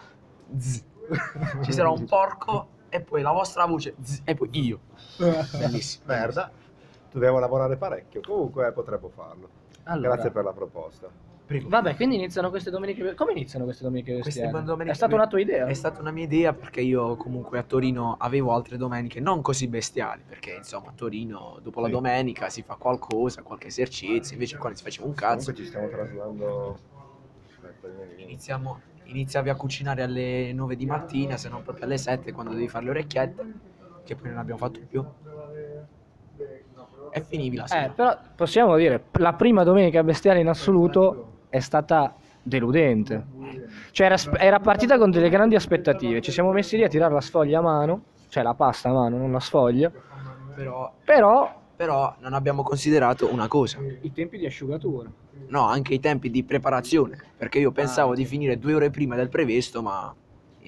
z. 0.57 0.83
Ci 1.63 1.71
sarà 1.71 1.89
un 1.89 2.03
porco 2.05 2.67
e 2.89 2.99
poi 3.01 3.21
la 3.21 3.31
vostra 3.31 3.65
voce 3.65 3.95
z. 4.01 4.21
E 4.25 4.35
poi 4.35 4.49
io. 4.53 4.79
Bellissimo. 5.57 6.03
Merda, 6.05 6.51
dobbiamo 7.11 7.39
lavorare 7.39 7.75
parecchio. 7.77 8.21
Comunque 8.25 8.71
potremmo 8.73 9.09
farlo. 9.13 9.49
Allora, 9.83 10.13
Grazie 10.15 10.31
per 10.31 10.43
la 10.43 10.51
proposta. 10.51 11.07
Prego. 11.47 11.69
Vabbè, 11.69 11.95
quindi 11.95 12.15
iniziano 12.17 12.49
queste 12.49 12.69
domeniche. 12.69 13.13
Come 13.15 13.31
iniziano 13.31 13.63
queste 13.63 13.83
domeniche 13.85 14.19
Queste 14.19 14.49
domeniche- 14.49 14.91
È 14.91 14.93
stata 14.93 15.15
una 15.15 15.27
tua 15.27 15.39
idea? 15.39 15.65
È 15.65 15.73
stata 15.73 16.01
una 16.01 16.11
mia 16.11 16.25
idea 16.25 16.51
perché 16.51 16.81
io 16.81 17.15
comunque 17.15 17.57
a 17.57 17.63
Torino 17.63 18.17
avevo 18.19 18.51
altre 18.53 18.75
domeniche 18.75 19.21
non 19.21 19.41
così 19.41 19.69
bestiali, 19.69 20.23
perché 20.27 20.55
insomma 20.57 20.89
a 20.89 20.93
Torino 20.93 21.57
dopo 21.63 21.79
la 21.79 21.87
domenica 21.87 22.49
si 22.49 22.63
fa 22.63 22.75
qualcosa, 22.75 23.43
qualche 23.43 23.67
esercizio, 23.67 24.33
invece 24.33 24.57
qua 24.57 24.67
non 24.67 24.77
si 24.77 24.83
faceva 24.83 25.07
un 25.07 25.13
cazzo. 25.13 25.53
Comunque 25.53 25.55
ci 25.55 25.65
stiamo 25.65 25.87
traslando. 25.87 26.79
Iniziamo, 28.17 28.79
iniziavi 29.05 29.47
a 29.49 29.55
cucinare 29.55 30.01
alle 30.03 30.51
9 30.51 30.75
di 30.75 30.85
mattina, 30.85 31.37
se 31.37 31.47
non 31.47 31.63
proprio 31.63 31.85
alle 31.85 31.97
7 31.97 32.33
quando 32.33 32.51
devi 32.51 32.67
fare 32.67 32.83
le 32.83 32.89
orecchiette, 32.89 33.53
che 34.03 34.15
poi 34.17 34.29
non 34.31 34.39
abbiamo 34.39 34.59
fatto 34.59 34.81
più. 34.85 35.01
E 37.09 37.21
finivi 37.21 37.55
la 37.55 37.63
Eh, 37.63 37.67
sera. 37.67 37.89
però 37.89 38.17
possiamo 38.35 38.75
dire, 38.75 39.05
la 39.13 39.33
prima 39.33 39.63
domenica 39.63 40.03
bestiale 40.03 40.41
in 40.41 40.47
assoluto 40.49 41.26
è 41.49 41.59
stata 41.59 42.15
deludente. 42.41 43.25
Cioè 43.91 44.05
era, 44.05 44.17
era 44.37 44.59
partita 44.59 44.97
con 44.97 45.11
delle 45.11 45.29
grandi 45.29 45.55
aspettative, 45.55 46.21
ci 46.21 46.31
siamo 46.31 46.51
messi 46.51 46.77
lì 46.77 46.83
a 46.83 46.87
tirare 46.87 47.13
la 47.13 47.21
sfoglia 47.21 47.59
a 47.59 47.61
mano, 47.61 48.01
cioè 48.29 48.43
la 48.43 48.53
pasta 48.53 48.89
a 48.89 48.93
mano, 48.93 49.17
non 49.17 49.31
la 49.31 49.39
sfoglia, 49.39 49.91
Però, 50.55 50.91
però 51.03 51.65
però 51.77 52.15
non 52.21 52.33
abbiamo 52.33 52.63
considerato 52.63 53.31
una 53.31 53.47
cosa. 53.47 53.77
i 54.01 54.11
tempi 54.11 54.39
di 54.39 54.47
asciugatura. 54.47 55.07
No, 55.49 55.67
anche 55.67 55.93
i 55.93 55.99
tempi 55.99 56.31
di 56.31 56.43
preparazione, 56.43 57.21
perché 57.37 57.59
io 57.59 57.71
pensavo 57.71 58.15
di 58.15 58.25
finire 58.25 58.57
due 58.57 58.73
ore 58.73 58.89
prima 58.89 59.15
del 59.15 59.29
previsto, 59.29 59.83
ma 59.83 60.11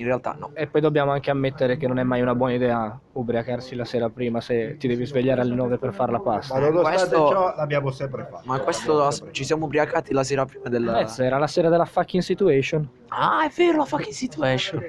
in 0.01 0.05
realtà 0.05 0.35
no. 0.37 0.51
E 0.53 0.67
poi 0.67 0.81
dobbiamo 0.81 1.11
anche 1.11 1.29
ammettere 1.29 1.77
che 1.77 1.87
non 1.87 1.99
è 1.99 2.03
mai 2.03 2.21
una 2.21 2.35
buona 2.35 2.53
idea 2.53 2.99
ubriacarsi 3.13 3.75
la 3.75 3.85
sera 3.85 4.09
prima 4.09 4.39
se 4.41 4.77
ti 4.77 4.87
devi 4.87 5.05
svegliare 5.05 5.41
alle 5.41 5.55
9 5.55 5.77
per 5.77 5.93
fare 5.93 6.11
la 6.11 6.19
pasta. 6.19 6.53
Ma 6.53 6.59
nonostante 6.61 6.97
Questo- 6.97 7.29
ciò 7.29 7.55
l'abbiamo 7.55 7.91
sempre 7.91 8.27
fatto. 8.29 8.43
Ma 8.45 8.59
questo 8.59 9.11
sempre 9.11 9.33
ci 9.33 9.43
siamo 9.43 9.65
ubriacati 9.65 10.13
la 10.13 10.23
sera 10.23 10.45
prima 10.45 10.69
del... 10.69 10.83
Pezzo, 10.85 11.23
era 11.23 11.37
la 11.37 11.47
sera 11.47 11.69
della 11.69 11.85
fucking 11.85 12.23
situation. 12.23 12.87
Ah, 13.09 13.45
è 13.45 13.51
vero, 13.55 13.79
la 13.79 13.85
fucking 13.85 14.13
situation. 14.13 14.83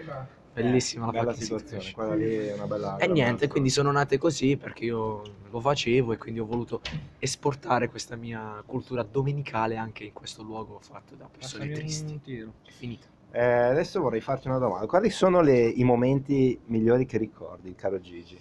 Bellissima 0.53 1.07
la 1.07 1.13
Bella 1.13 1.33
fucking 1.33 1.43
situazione, 1.43 1.83
situation. 1.83 2.09
quella 2.09 2.25
lì 2.27 2.47
è 2.49 2.53
una 2.55 2.67
bella... 2.67 2.97
E 2.97 3.07
niente, 3.07 3.49
quindi 3.49 3.71
sono 3.71 3.91
nate 3.93 4.19
così 4.19 4.57
perché 4.57 4.85
io 4.85 5.23
lo 5.51 5.61
facevo 5.61 6.13
e 6.13 6.19
quindi 6.19 6.41
ho 6.41 6.45
voluto 6.47 6.81
esportare 7.19 7.89
questa 7.89 8.17
mia 8.17 8.63
cultura 8.67 9.03
domenicale 9.03 9.77
anche 9.77 10.05
in 10.05 10.13
questo 10.13 10.43
luogo 10.43 10.79
fatto 10.81 11.15
da 11.15 11.29
persone 11.31 11.71
tristi. 11.71 12.21
È 12.25 12.71
finita. 12.71 13.07
Eh, 13.33 13.43
adesso 13.43 14.01
vorrei 14.01 14.21
farti 14.21 14.49
una 14.49 14.59
domanda. 14.59 14.87
Quali 14.87 15.11
sono 15.11 15.41
le- 15.41 15.69
i 15.69 15.85
momenti 15.85 16.59
migliori 16.67 17.07
che 17.07 17.19
ricordi, 17.19 17.75
caro 17.75 18.01
Gigi? 18.01 18.39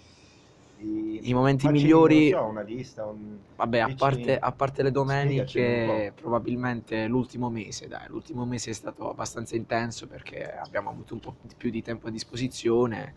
I 0.82 1.34
momenti 1.34 1.66
facci, 1.66 1.82
migliori- 1.82 2.30
non 2.30 2.40
so, 2.40 2.46
una 2.48 2.62
lista, 2.62 3.04
un... 3.04 3.36
Vabbè, 3.56 3.78
a 3.80 3.94
parte, 3.94 4.38
a 4.38 4.52
parte 4.52 4.82
le 4.82 4.90
domeniche, 4.90 6.12
probabilmente 6.18 7.06
l'ultimo 7.06 7.50
mese, 7.50 7.86
dai, 7.86 8.06
l'ultimo 8.08 8.46
mese 8.46 8.70
è 8.70 8.72
stato 8.72 9.10
abbastanza 9.10 9.56
intenso 9.56 10.06
perché 10.06 10.50
abbiamo 10.50 10.88
avuto 10.88 11.12
un 11.12 11.20
po' 11.20 11.36
di 11.42 11.54
più 11.54 11.68
di 11.70 11.82
tempo 11.82 12.06
a 12.08 12.10
disposizione 12.10 13.14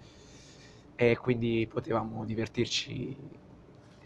e 0.95 1.17
quindi 1.17 1.65
potevamo 1.71 2.25
divertirci 2.25 3.15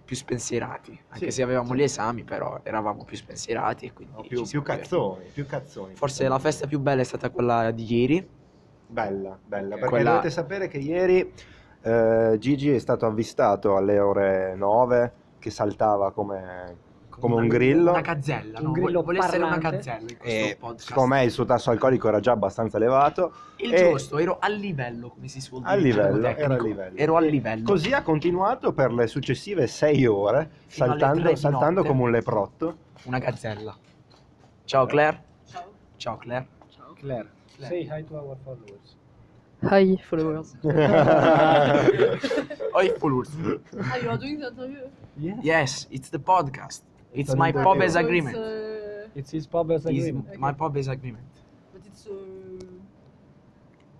più 0.07 0.15
spensierati, 0.15 0.97
anche 1.09 1.25
Sì, 1.25 1.31
se 1.31 1.43
avevamo 1.43 1.71
sì. 1.71 1.75
gli 1.75 1.81
esami, 1.83 2.23
però 2.23 2.61
eravamo 2.63 3.03
più 3.03 3.17
spensierati 3.17 3.87
e 3.87 3.91
quindi 3.93 4.13
no, 4.15 4.21
più, 4.21 4.41
più 4.47 4.61
cazzoni, 4.61 5.25
più 5.33 5.45
cazzoni. 5.45 5.95
Forse 5.95 6.25
la 6.29 6.39
festa 6.39 6.65
più 6.65 6.79
bella 6.79 7.01
è 7.01 7.03
stata 7.03 7.29
quella 7.29 7.71
di 7.71 7.93
ieri, 7.93 8.29
Bella, 8.89 9.37
bella, 9.45 9.75
perché 9.75 9.89
Quella- 9.89 10.11
dovete 10.11 10.29
sapere 10.29 10.69
che 10.69 10.77
ieri 10.77 11.33
eh, 11.81 12.35
Gigi 12.39 12.71
è 12.71 12.79
stato 12.79 13.05
avvistato 13.05 13.75
alle 13.75 13.99
ore 13.99 14.55
9 14.55 15.11
che 15.39 15.49
saltava 15.49 16.13
come, 16.13 16.77
come 17.19 17.35
un 17.35 17.47
grillo. 17.47 17.91
Una 17.91 18.01
gazzella, 18.01 18.59
Un 18.59 18.65
no? 18.65 18.71
grillo 18.71 19.01
Vuole 19.01 19.19
essere 19.19 19.43
una 19.43 19.57
gazzella 19.57 19.99
in 20.09 20.17
questo 20.17 20.23
E 20.25 20.55
podcast. 20.59 20.87
secondo 20.87 21.15
me 21.15 21.23
il 21.23 21.31
suo 21.31 21.45
tasso 21.45 21.71
alcolico 21.71 22.07
era 22.07 22.19
già 22.19 22.31
abbastanza 22.31 22.77
elevato. 22.77 23.33
Il 23.57 23.73
e- 23.73 23.89
giusto, 23.91 24.17
ero 24.17 24.37
a 24.39 24.47
livello, 24.49 25.09
come 25.09 25.27
si 25.27 25.41
suol 25.41 25.61
dire. 25.61 25.73
A 25.73 25.75
livello, 25.75 26.27
era 26.27 26.53
a 26.55 26.61
livello. 26.61 26.97
Ero 26.97 27.15
a 27.17 27.21
livello. 27.21 27.63
Così 27.63 27.91
ha 27.93 28.01
continuato 28.03 28.73
per 28.73 28.91
le 28.93 29.07
successive 29.07 29.67
6 29.67 30.05
ore, 30.05 30.49
Fino 30.67 30.87
saltando, 30.87 31.35
saltando 31.35 31.79
notte. 31.81 31.87
come 31.87 32.03
un 32.03 32.11
leprotto. 32.11 32.77
Una 33.03 33.19
gazzella. 33.19 33.75
Ciao 34.65 34.85
Claire. 34.85 35.23
Ciao 35.97 36.17
Claire. 36.17 36.47
Claire, 36.99 37.29
Claire. 37.55 37.85
say 37.85 37.99
hi 37.99 38.03
to 38.05 38.15
our 38.15 38.35
followers. 38.43 38.95
Hi, 39.61 39.97
followers. 40.03 40.55
Oi 42.73 42.93
followers. 42.99 43.29
ah, 43.91 43.97
you 43.97 44.09
are 44.09 44.17
doing 44.17 44.37
the 44.39 44.47
interview? 44.49 44.87
Yes, 45.41 45.87
it's 45.89 46.09
the 46.09 46.19
podcast. 46.19 46.81
It's 47.19 47.35
my 47.35 47.49
interview. 47.49 47.63
Pobes 47.65 47.93
So 47.93 47.99
agreement. 47.99 48.35
It's, 48.35 48.45
uh, 48.45 49.19
It's 49.19 49.31
his 49.31 49.47
pub 49.47 49.71
as 49.71 49.85
It's 49.85 49.89
agreement. 49.89 50.37
my 50.39 50.53
Pobes 50.53 50.87
agreement. 50.87 51.25
but 51.73 51.81
it's 51.89 52.05
uh, 52.07 52.13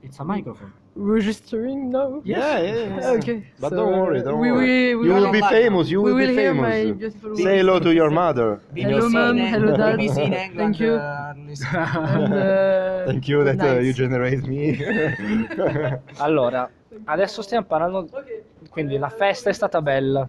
It's 0.04 0.20
a 0.20 0.24
microphone. 0.24 0.72
registering 0.96 1.90
now. 1.92 2.22
Yeah, 2.24 2.60
yeah, 2.60 3.00
yeah. 3.02 3.18
Okay. 3.18 3.44
But 3.60 3.70
so, 3.72 3.76
don't 3.78 3.94
worry, 4.00 4.22
don't 4.22 4.40
we 4.40 4.52
worry. 4.52 4.96
Will, 4.96 5.02
we 5.02 5.08
You 5.08 5.14
will 5.16 5.24
will, 5.26 5.32
be 5.32 5.42
famous, 5.42 5.90
you 5.90 6.02
we 6.02 6.12
will 6.12 6.20
will 6.20 6.28
be 6.28 6.34
hear 6.42 6.54
my 6.54 6.72
famous. 6.72 6.98
beautiful 6.98 7.36
Say 7.36 7.58
hello 7.58 7.80
to 7.80 7.92
your 7.94 8.10
mother. 8.12 8.50
Hello, 8.76 9.10
mom. 9.10 9.38
Hello, 9.38 9.76
dad. 9.76 9.98
BBC 10.00 10.18
in 10.24 10.34
England. 10.34 10.56
Thank 10.58 10.80
you. 10.80 10.94
uh, 10.96 11.34
listen. 11.48 11.68
And, 11.76 12.34
uh, 12.46 13.06
Thank 13.10 13.28
you 13.28 13.44
that 13.44 13.60
uh, 13.62 13.80
you 13.86 13.94
generate 13.94 14.44
me. 14.48 14.78
Allora, 16.26 16.70
adesso 17.06 17.42
stiamo 17.42 17.66
parlando. 17.66 18.08
Ok. 18.12 18.70
Quindi 18.70 18.98
la 18.98 19.10
festa 19.10 19.50
è 19.50 19.54
stata 19.54 19.82
bella. 19.82 20.28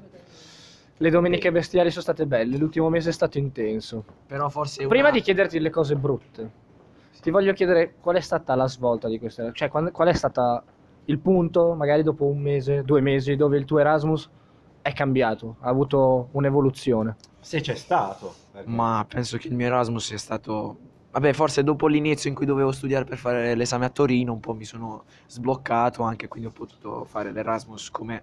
Le 1.00 1.10
domeniche 1.10 1.52
bestiali 1.52 1.90
sono 1.90 2.02
state 2.02 2.26
belle. 2.26 2.56
L'ultimo 2.56 2.88
mese 2.88 3.10
è 3.10 3.12
stato 3.12 3.38
intenso. 3.38 4.04
Però 4.26 4.48
forse 4.48 4.86
Prima 4.86 5.08
una- 5.08 5.12
di 5.16 5.20
chiederti 5.22 5.60
le 5.60 5.70
cose 5.70 5.94
brutte, 5.96 6.50
ti 7.20 7.30
voglio 7.30 7.52
chiedere 7.52 7.94
qual 8.00 8.16
è 8.16 8.20
stata 8.20 8.54
la 8.54 8.66
svolta 8.68 9.08
di 9.08 9.18
questa. 9.18 9.50
Cioè, 9.52 9.68
quando- 9.68 9.90
qual 9.92 10.08
è 10.08 10.12
stata 10.14 10.62
il 11.04 11.18
punto, 11.20 11.74
magari 11.74 12.02
dopo 12.02 12.24
un 12.26 12.38
mese, 12.40 12.82
due 12.82 13.00
mesi, 13.00 13.36
dove 13.36 13.56
il 13.58 13.64
tuo 13.64 13.78
Erasmus 13.78 14.28
è 14.82 14.92
cambiato, 14.92 15.56
ha 15.60 15.68
avuto 15.68 16.28
un'evoluzione. 16.32 17.16
Se 17.40 17.60
c'è 17.60 17.74
stato. 17.76 18.34
perché- 18.50 18.68
Ma 18.68 19.04
penso 19.08 19.36
che 19.36 19.46
il 19.48 19.54
mio 19.54 19.66
Erasmus 19.66 20.04
sia 20.06 20.18
stato. 20.18 20.78
Vabbè, 21.12 21.32
forse 21.32 21.62
dopo 21.62 21.86
l'inizio 21.86 22.28
in 22.28 22.34
cui 22.34 22.44
dovevo 22.44 22.72
studiare 22.72 23.04
per 23.04 23.16
fare 23.18 23.54
l'esame 23.54 23.84
a 23.86 23.88
Torino, 23.90 24.32
un 24.32 24.40
po' 24.40 24.52
mi 24.54 24.64
sono 24.64 25.04
sbloccato 25.28 26.02
anche, 26.02 26.26
quindi 26.28 26.48
ho 26.48 26.52
potuto 26.52 27.04
fare 27.04 27.30
l'Erasmus 27.32 27.90
come 27.90 28.22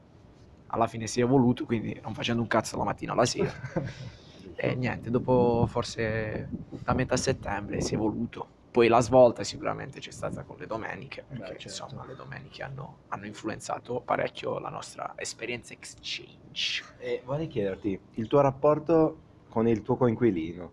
alla 0.75 0.88
fine 0.88 1.08
si 1.08 1.22
è 1.22 1.25
voluto, 1.25 1.65
quindi 1.65 1.98
non 2.03 2.13
facendo 2.13 2.41
un 2.41 2.48
cazzo 2.48 2.77
la 2.77 2.84
mattina 2.84 3.13
alla 3.13 3.25
sera. 3.25 3.51
E 4.58 4.74
niente, 4.74 5.10
dopo 5.10 5.65
forse 5.67 6.48
da 6.82 6.94
metà 6.94 7.17
settembre 7.17 7.82
si 7.82 7.94
è 7.94 7.98
voluto. 7.98 8.48
Poi 8.72 8.88
la 8.88 9.01
svolta 9.01 9.44
sicuramente 9.44 10.00
c'è 10.00 10.12
stata 10.12 10.44
con 10.44 10.55
le 10.58 10.65
domeniche, 10.65 11.25
perché 11.27 11.53
Beh, 11.53 11.60
certo. 11.60 11.84
insomma 11.84 12.05
le 12.05 12.15
domeniche 12.15 12.63
hanno, 12.63 13.00
hanno 13.10 13.25
influenzato 13.25 14.00
parecchio 14.00 14.60
la 14.60 14.70
nostra 14.70 15.12
esperienza 15.17 15.74
exchange. 15.74 16.84
E 17.00 17.22
vorrei 17.25 17.48
chiederti 17.48 18.00
il 18.13 18.27
tuo 18.27 18.39
rapporto 18.39 19.17
con 19.50 19.67
il 19.67 19.82
tuo 19.82 19.98
coinquilino. 19.98 20.72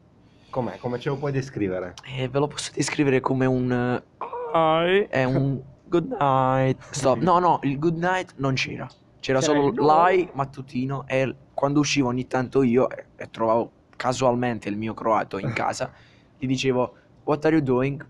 Com'è? 0.48 0.78
Come 0.78 1.00
ce 1.00 1.08
lo 1.08 1.16
puoi 1.16 1.32
descrivere? 1.32 1.94
E 2.06 2.28
ve 2.28 2.38
lo 2.38 2.46
posso 2.46 2.70
descrivere 2.72 3.18
come 3.18 3.46
un 3.46 3.72
eh, 3.72 4.24
hi 4.54 5.06
e 5.10 5.24
un 5.24 5.60
good 5.86 6.06
night. 6.18 6.78
Stop. 6.92 7.18
No, 7.22 7.40
no, 7.40 7.58
il 7.62 7.78
good 7.80 7.96
night 7.96 8.34
non 8.36 8.54
c'era. 8.54 8.88
C'era 9.22 9.38
C'era 9.38 9.52
solo 9.54 9.72
l'hai 9.86 10.28
mattutino 10.32 11.04
e 11.06 11.32
quando 11.54 11.78
uscivo 11.78 12.08
ogni 12.08 12.26
tanto 12.26 12.64
io 12.64 12.90
e, 12.90 13.06
e 13.14 13.30
trovavo 13.30 13.70
casualmente 13.94 14.68
il 14.68 14.76
mio 14.76 14.94
croato 14.94 15.38
in 15.38 15.52
casa, 15.52 15.92
gli 16.36 16.46
dicevo 16.48 16.94
What 17.22 17.44
are 17.44 17.54
you 17.54 17.64
doing? 17.64 18.04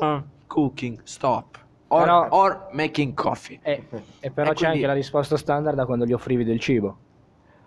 "Ah, 0.00 0.24
cooking, 0.48 1.00
stop. 1.04 1.56
Or, 1.88 2.02
Però- 2.02 2.26
or 2.30 2.66
making 2.72 3.14
coffee. 3.14 3.60
E, 3.62 3.86
e 4.18 4.30
però 4.32 4.50
E 4.50 4.54
c'è 4.54 4.58
quindi- 4.58 4.64
anche 4.78 4.86
la 4.88 4.92
risposta 4.92 5.36
standard 5.36 5.76
da 5.76 5.86
quando 5.86 6.04
gli 6.04 6.12
offrivi 6.12 6.42
del 6.42 6.58
cibo. 6.58 6.98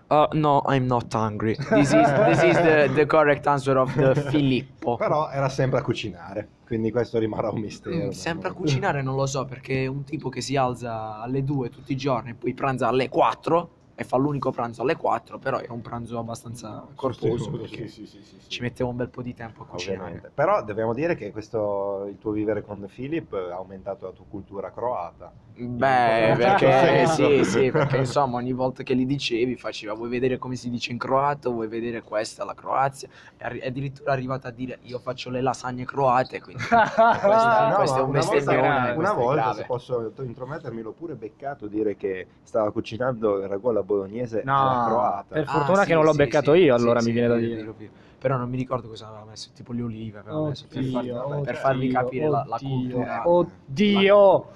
Uh, 0.09 0.27
no, 0.33 0.61
I'm 0.65 0.87
not 0.87 1.13
hungry. 1.13 1.55
This 1.55 1.91
is, 1.93 2.07
this 2.25 2.41
is 2.43 2.55
the, 2.55 2.91
the 2.95 3.05
correct 3.05 3.45
answer 3.45 3.77
of 3.77 3.93
the 3.95 4.15
Filippo. 4.31 4.95
Però 4.97 5.29
era 5.29 5.49
sempre 5.49 5.79
a 5.79 5.81
cucinare, 5.83 6.47
quindi 6.65 6.89
questo 6.89 7.19
rimarrà 7.19 7.51
un 7.51 7.59
mistero. 7.59 8.07
Mm, 8.07 8.09
Sempre 8.09 8.49
a 8.49 8.53
cucinare 8.53 9.03
non 9.03 9.15
lo 9.15 9.27
so 9.27 9.45
perché 9.45 9.83
è 9.83 9.87
un 9.87 10.03
tipo 10.03 10.29
che 10.29 10.41
si 10.41 10.55
alza 10.55 11.21
alle 11.21 11.43
2 11.43 11.69
tutti 11.69 11.91
i 11.91 11.95
giorni 11.95 12.31
e 12.31 12.33
poi 12.33 12.55
pranza 12.55 12.87
alle 12.87 13.07
4 13.07 13.69
e 13.99 14.05
fa 14.05 14.15
l'unico 14.15 14.49
pranzo 14.49 14.83
alle 14.83 14.95
4, 14.95 15.39
però 15.39 15.59
era 15.59 15.73
un 15.73 15.81
pranzo 15.81 16.17
abbastanza 16.17 16.87
corposo 16.95 17.51
perché 17.51 17.89
Sì, 17.89 18.05
sì, 18.05 18.21
sì, 18.23 18.37
ci 18.47 18.61
mettevo 18.61 18.91
un 18.91 18.95
bel 18.95 19.09
po' 19.09 19.21
di 19.21 19.33
tempo 19.33 19.63
a 19.63 19.65
cucinare. 19.65 19.99
Ovviamente. 20.03 20.31
Però 20.33 20.63
dobbiamo 20.63 20.93
dire 20.93 21.15
che 21.15 21.33
questo, 21.33 22.05
il 22.07 22.17
tuo 22.17 22.31
vivere 22.31 22.63
con 22.63 22.87
Philip 22.87 23.33
ha 23.33 23.55
aumentato 23.55 24.05
la 24.05 24.13
tua 24.13 24.23
cultura 24.29 24.71
croata. 24.71 25.33
Beh, 25.53 26.35
perché 26.37 27.05
sì, 27.11 27.43
sì, 27.43 27.71
perché 27.71 27.97
insomma 27.97 28.37
ogni 28.37 28.53
volta 28.53 28.83
che 28.83 28.93
li 28.93 29.05
dicevi 29.05 29.57
faceva 29.57 29.93
vuoi 29.93 30.07
vedere 30.07 30.37
come 30.37 30.55
si 30.55 30.69
dice 30.69 30.93
in 30.93 30.97
croato, 30.97 31.51
vuoi 31.51 31.67
vedere 31.67 32.01
questa 32.01 32.45
la 32.45 32.53
Croazia 32.53 33.09
arri- 33.39 33.61
addirittura 33.61 34.11
è 34.11 34.13
arrivato 34.13 34.47
a 34.47 34.51
dire 34.51 34.79
io 34.83 34.99
faccio 34.99 35.29
le 35.29 35.41
lasagne 35.41 35.83
croate, 35.83 36.39
quindi 36.39 36.63
questa, 36.63 37.67
No, 37.67 37.75
questo 37.75 37.97
è 37.97 38.01
un 38.01 38.09
una 38.09 38.19
volta, 38.19 38.35
bestemmione, 38.35 38.91
una 38.91 39.11
è 39.11 39.15
volta, 39.15 39.53
se 39.53 39.65
posso 39.65 40.13
intromettermi, 40.17 40.81
l'ho 40.81 40.91
pure 40.91 41.15
beccato 41.15 41.67
dire 41.67 41.95
che 41.95 42.27
stava 42.43 42.71
cucinando 42.71 43.39
il 43.39 43.47
ragù 43.47 43.69
alla 43.69 43.81
bolognese 43.89 44.41
No, 44.43 44.53
alla 44.55 44.79
croata. 44.79 45.35
per 45.35 45.43
Ah, 45.45 45.49
fortuna 45.51 45.81
sì, 45.81 45.87
che 45.87 45.93
non 45.93 46.03
l'ho 46.03 46.11
sì, 46.11 46.17
beccato 46.17 46.53
sì, 46.53 46.59
io, 46.63 46.73
sì, 46.73 46.75
allora 46.75 46.99
sì, 46.99 47.07
mi 47.07 47.11
viene 47.11 47.27
da 47.27 47.37
dire. 47.37 47.73
Però 48.17 48.37
non 48.37 48.49
mi 48.49 48.57
ricordo 48.57 48.87
cosa 48.87 49.07
aveva 49.07 49.25
messo, 49.25 49.49
tipo 49.53 49.71
le 49.73 49.81
olive 49.81 50.19
aveva 50.19 50.39
messo 50.41 50.65
per, 50.67 50.83
Oddio, 50.83 51.15
far- 51.15 51.41
per 51.41 51.55
oddio, 51.55 51.55
farvi 51.55 51.87
capire 51.87 52.27
la, 52.27 52.43
la 52.47 52.57
oddio, 52.57 52.99
cultura. 52.99 53.21
Oddio! 53.25 54.47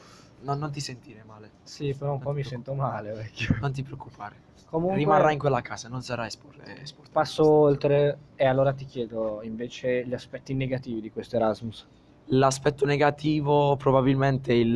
No, 0.42 0.56
non 0.56 0.72
ti 0.72 0.82
sentire 0.82 1.24
male, 1.24 1.52
Sì, 1.64 1.94
però 1.94 2.14
un 2.14 2.20
po' 2.20 2.34
mi 2.34 2.44
sento 2.44 2.74
male, 2.74 3.14
vecchio. 3.14 3.56
non 3.62 3.72
ti 3.72 3.82
preoccupare. 3.84 4.36
Comunque 4.66 4.98
Rimarrai 4.98 5.34
in 5.34 5.40
quella 5.40 5.62
casa, 5.62 5.88
non 5.88 6.02
sarai 6.02 6.28
espor- 6.28 6.60
eh, 6.66 6.82
esportato. 6.82 7.14
passo 7.14 7.46
oltre 7.46 8.18
e 8.36 8.46
allora 8.46 8.74
ti 8.74 8.86
chiedo 8.86 9.42
invece 9.44 10.06
gli 10.06 10.14
aspetti 10.14 10.54
negativi 10.54 11.00
di 11.00 11.10
questo 11.12 11.38
Erasmus. 11.38 11.88
L'aspetto 12.28 12.86
negativo 12.86 13.76
probabilmente 13.78 14.52
è 14.52 14.56
il, 14.56 14.76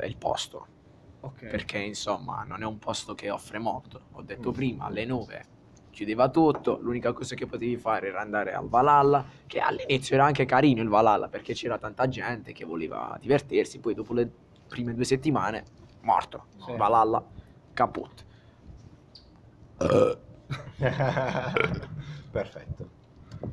è 0.00 0.04
il 0.06 0.16
posto, 0.16 0.66
Ok. 1.26 1.46
perché 1.46 1.78
insomma 1.78 2.42
non 2.44 2.62
è 2.62 2.66
un 2.66 2.78
posto 2.78 3.14
che 3.14 3.30
offre 3.30 3.58
molto. 3.58 4.00
Ho 4.12 4.22
detto 4.22 4.50
Mm. 4.50 4.52
prima, 4.52 4.84
alle 4.86 5.04
9 5.04 5.44
chiudeva 5.90 6.28
tutto, 6.28 6.78
l'unica 6.82 7.12
cosa 7.14 7.34
che 7.34 7.46
potevi 7.46 7.78
fare 7.78 8.08
era 8.08 8.20
andare 8.20 8.52
al 8.52 8.68
Valhalla, 8.68 9.24
che 9.46 9.60
all'inizio 9.60 10.14
era 10.16 10.26
anche 10.26 10.44
carino 10.44 10.82
il 10.82 10.88
Valhalla 10.88 11.28
perché 11.28 11.54
c'era 11.54 11.78
tanta 11.78 12.06
gente 12.06 12.52
che 12.52 12.66
voleva 12.66 13.16
divertirsi, 13.18 13.78
poi 13.78 13.94
dopo 13.94 14.12
le 14.12 14.30
prime 14.68 14.94
due 14.94 15.04
settimane, 15.04 15.64
morto, 16.02 16.46
Sì. 16.58 16.76
Valhalla, 16.76 17.24
caput. 17.72 18.24
Perfetto. 22.30 22.90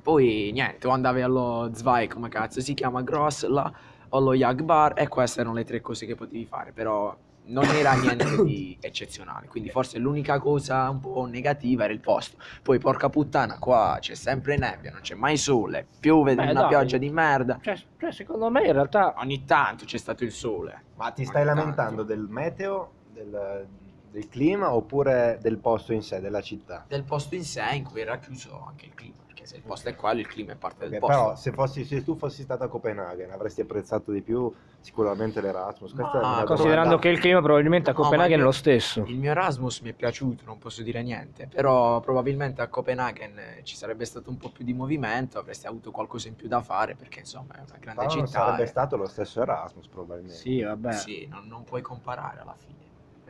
Poi 0.01 0.49
niente, 0.51 0.87
o 0.87 0.91
andavi 0.91 1.21
allo 1.21 1.69
Zwei, 1.73 2.07
come 2.07 2.27
cazzo 2.29 2.59
si 2.61 2.73
chiama, 2.73 3.01
Gross, 3.03 3.45
là, 3.45 3.71
o 4.09 4.19
lo 4.19 4.33
Yag 4.33 4.61
Bar 4.63 4.93
e 4.99 5.07
queste 5.07 5.39
erano 5.41 5.55
le 5.55 5.63
tre 5.63 5.79
cose 5.81 6.05
che 6.05 6.15
potevi 6.15 6.45
fare, 6.45 6.71
però 6.73 7.15
non 7.45 7.65
era 7.65 7.93
niente 7.99 8.43
di 8.43 8.77
eccezionale, 8.79 9.47
quindi 9.47 9.69
forse 9.69 9.97
l'unica 9.97 10.39
cosa 10.39 10.89
un 10.89 10.99
po' 10.99 11.25
negativa 11.25 11.83
era 11.83 11.93
il 11.93 11.99
posto. 11.99 12.37
Poi 12.61 12.79
porca 12.79 13.09
puttana, 13.09 13.59
qua 13.59 13.97
c'è 13.99 14.15
sempre 14.15 14.57
nebbia, 14.57 14.91
non 14.91 15.01
c'è 15.01 15.15
mai 15.15 15.37
sole, 15.37 15.85
piove 15.99 16.35
Beh, 16.35 16.43
una 16.43 16.53
dai. 16.61 16.67
pioggia 16.69 16.97
di 16.97 17.09
merda. 17.09 17.59
Cioè, 17.61 17.79
cioè, 17.99 18.11
secondo 18.11 18.49
me 18.49 18.65
in 18.65 18.73
realtà 18.73 19.13
Ogni 19.17 19.45
tanto 19.45 19.85
c'è 19.85 19.97
stato 19.97 20.23
il 20.23 20.31
sole. 20.31 20.83
Ma 20.95 21.11
ti 21.11 21.25
stai 21.25 21.45
Ogni 21.45 21.55
lamentando 21.55 22.03
del 22.03 22.27
meteo, 22.29 22.91
del, 23.11 23.67
del 24.11 24.29
clima 24.29 24.73
oppure 24.73 25.39
del 25.41 25.57
posto 25.57 25.93
in 25.93 26.01
sé, 26.01 26.19
della 26.19 26.41
città? 26.41 26.85
Del 26.87 27.03
posto 27.03 27.35
in 27.35 27.43
sé 27.43 27.63
in 27.73 27.83
cui 27.83 28.01
era 28.01 28.17
chiuso 28.17 28.65
anche 28.67 28.85
il 28.85 28.93
clima, 28.93 29.17
perché 29.43 29.47
se 29.47 29.55
il 29.57 29.61
posto 29.63 29.89
è 29.89 29.95
quello, 29.95 30.19
il 30.19 30.27
clima 30.27 30.53
è 30.53 30.55
parte 30.55 30.87
del 30.87 30.99
posto. 30.99 31.15
però 31.15 31.35
se, 31.35 31.51
fossi, 31.51 31.85
se 31.85 32.03
tu 32.03 32.15
fossi 32.15 32.43
stato 32.43 32.63
a 32.63 32.67
Copenaghen 32.67 33.31
avresti 33.31 33.61
apprezzato 33.61 34.11
di 34.11 34.21
più 34.21 34.51
sicuramente 34.79 35.41
l'Erasmus. 35.41 35.93
Ma 35.93 36.41
è 36.41 36.43
considerando 36.45 36.81
domanda- 36.83 36.99
che 36.99 37.09
il 37.09 37.19
clima 37.19 37.41
probabilmente 37.41 37.89
a 37.89 37.93
No, 37.93 37.99
Copenaghen 37.99 38.33
è 38.33 38.37
io- 38.39 38.43
lo 38.45 38.51
stesso. 38.51 39.03
Il 39.05 39.17
mio 39.17 39.31
Erasmus 39.31 39.79
mi 39.81 39.89
è 39.89 39.93
piaciuto, 39.93 40.43
non 40.45 40.57
posso 40.57 40.81
dire 40.81 41.01
niente, 41.03 41.47
però 41.47 41.99
probabilmente 41.99 42.61
a 42.61 42.67
Copenaghen 42.67 43.37
eh, 43.37 43.59
ci 43.63 43.75
sarebbe 43.75 44.05
stato 44.05 44.29
un 44.29 44.37
po' 44.37 44.49
più 44.49 44.63
di 44.65 44.73
movimento, 44.73 45.37
avreste 45.39 45.67
avuto 45.67 45.91
qualcosa 45.91 46.27
in 46.27 46.35
più 46.35 46.47
da 46.47 46.61
fare 46.61 46.95
perché 46.95 47.19
insomma 47.19 47.53
è 47.55 47.59
una 47.67 47.77
grande 47.79 48.01
Però 48.05 48.15
non 48.15 48.27
città. 48.27 48.43
sarebbe 48.45 48.63
e- 48.63 48.67
stato 48.67 48.97
lo 48.97 49.07
stesso 49.07 49.41
Erasmus 49.41 49.87
probabilmente. 49.87 50.37
Sì, 50.37 50.61
vabbè. 50.61 50.91
Sì, 50.93 51.27
non, 51.29 51.47
non 51.47 51.63
puoi 51.63 51.81
comparare 51.81 52.39
alla 52.41 52.55
fine. 52.57 52.82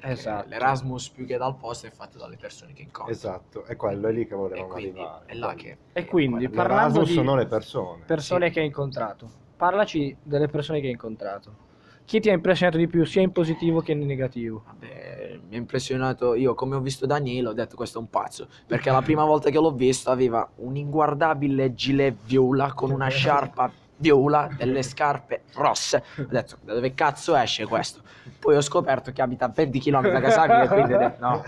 Esatto. 0.06 0.50
L'Erasmus 0.50 1.10
più 1.10 1.26
che 1.26 1.38
dal 1.38 1.56
posto 1.56 1.88
è 1.88 1.92
fatto 1.92 2.18
dalle 2.18 2.36
persone 2.38 2.74
che 2.74 2.82
incontri. 2.82 3.14
Esatto, 3.14 3.64
è 3.66 3.76
quello, 3.76 4.08
è 4.08 4.12
lì 4.12 4.26
che 4.28 4.34
E 4.34 4.38
volevamo 4.38 4.68
quindi 4.68 5.00
arrivare. 5.00 5.26
è 5.28 5.34
là 5.36 5.54
che... 5.56 5.78
E 5.94 6.06
quindi, 6.06 6.50
parlando 6.50 7.00
L'Erasmus 7.00 7.08
di 7.08 7.14
sono 7.14 7.36
le 7.36 7.46
persone. 7.48 8.04
persone 8.06 8.48
Sì. 8.48 8.54
che 8.54 8.60
hai 8.60 8.66
incontrato, 8.66 9.30
parlaci 9.56 10.16
delle 10.22 10.48
persone 10.48 10.80
che 10.80 10.88
hai 10.88 10.92
incontrato. 10.92 11.62
Chi 12.06 12.20
ti 12.20 12.30
ha 12.30 12.34
impressionato 12.34 12.78
di 12.78 12.88
più, 12.88 13.06
sia 13.06 13.22
in 13.22 13.32
positivo 13.32 13.80
che 13.80 13.94
in 13.94 14.06
negativo? 14.06 14.64
Vabbè, 14.66 15.40
mi 15.48 15.56
ha 15.56 15.58
impressionato, 15.58 16.34
io 16.36 16.54
come 16.54 16.76
ho 16.76 16.82
visto 16.82 17.06
Daniele 17.06 17.48
ho 17.48 17.54
detto 17.54 17.78
questo 17.78 17.98
è 17.98 18.02
un 18.02 18.10
pazzo, 18.10 18.50
perché 18.68 18.92
la 18.92 19.02
prima 19.02 19.24
volta 19.24 19.50
che 19.50 19.58
l'ho 19.58 19.72
visto 19.72 20.10
aveva 20.12 20.46
un 20.58 20.76
inguardabile 20.76 21.74
gilet 21.74 22.14
viola 22.26 22.74
con 22.74 22.92
una 22.92 23.08
sciarpa 23.08 23.72
viola, 23.98 24.50
delle 24.56 24.84
scarpe 24.84 25.44
rosse, 25.54 26.04
ho 26.18 26.26
detto 26.30 26.58
da 26.62 26.74
dove 26.74 26.94
cazzo 26.94 27.36
esce 27.36 27.66
questo? 27.66 28.02
Poi 28.40 28.56
ho 28.56 28.62
scoperto 28.62 29.12
che 29.12 29.22
abita 29.22 29.46
a 29.46 29.52
20 29.54 29.80
km 29.80 30.12
da 30.12 30.20
casa 30.20 30.46
mia 30.46 30.68
quindi 30.68 30.94
ho 30.94 30.98
detto 30.98 31.26
no, 31.26 31.44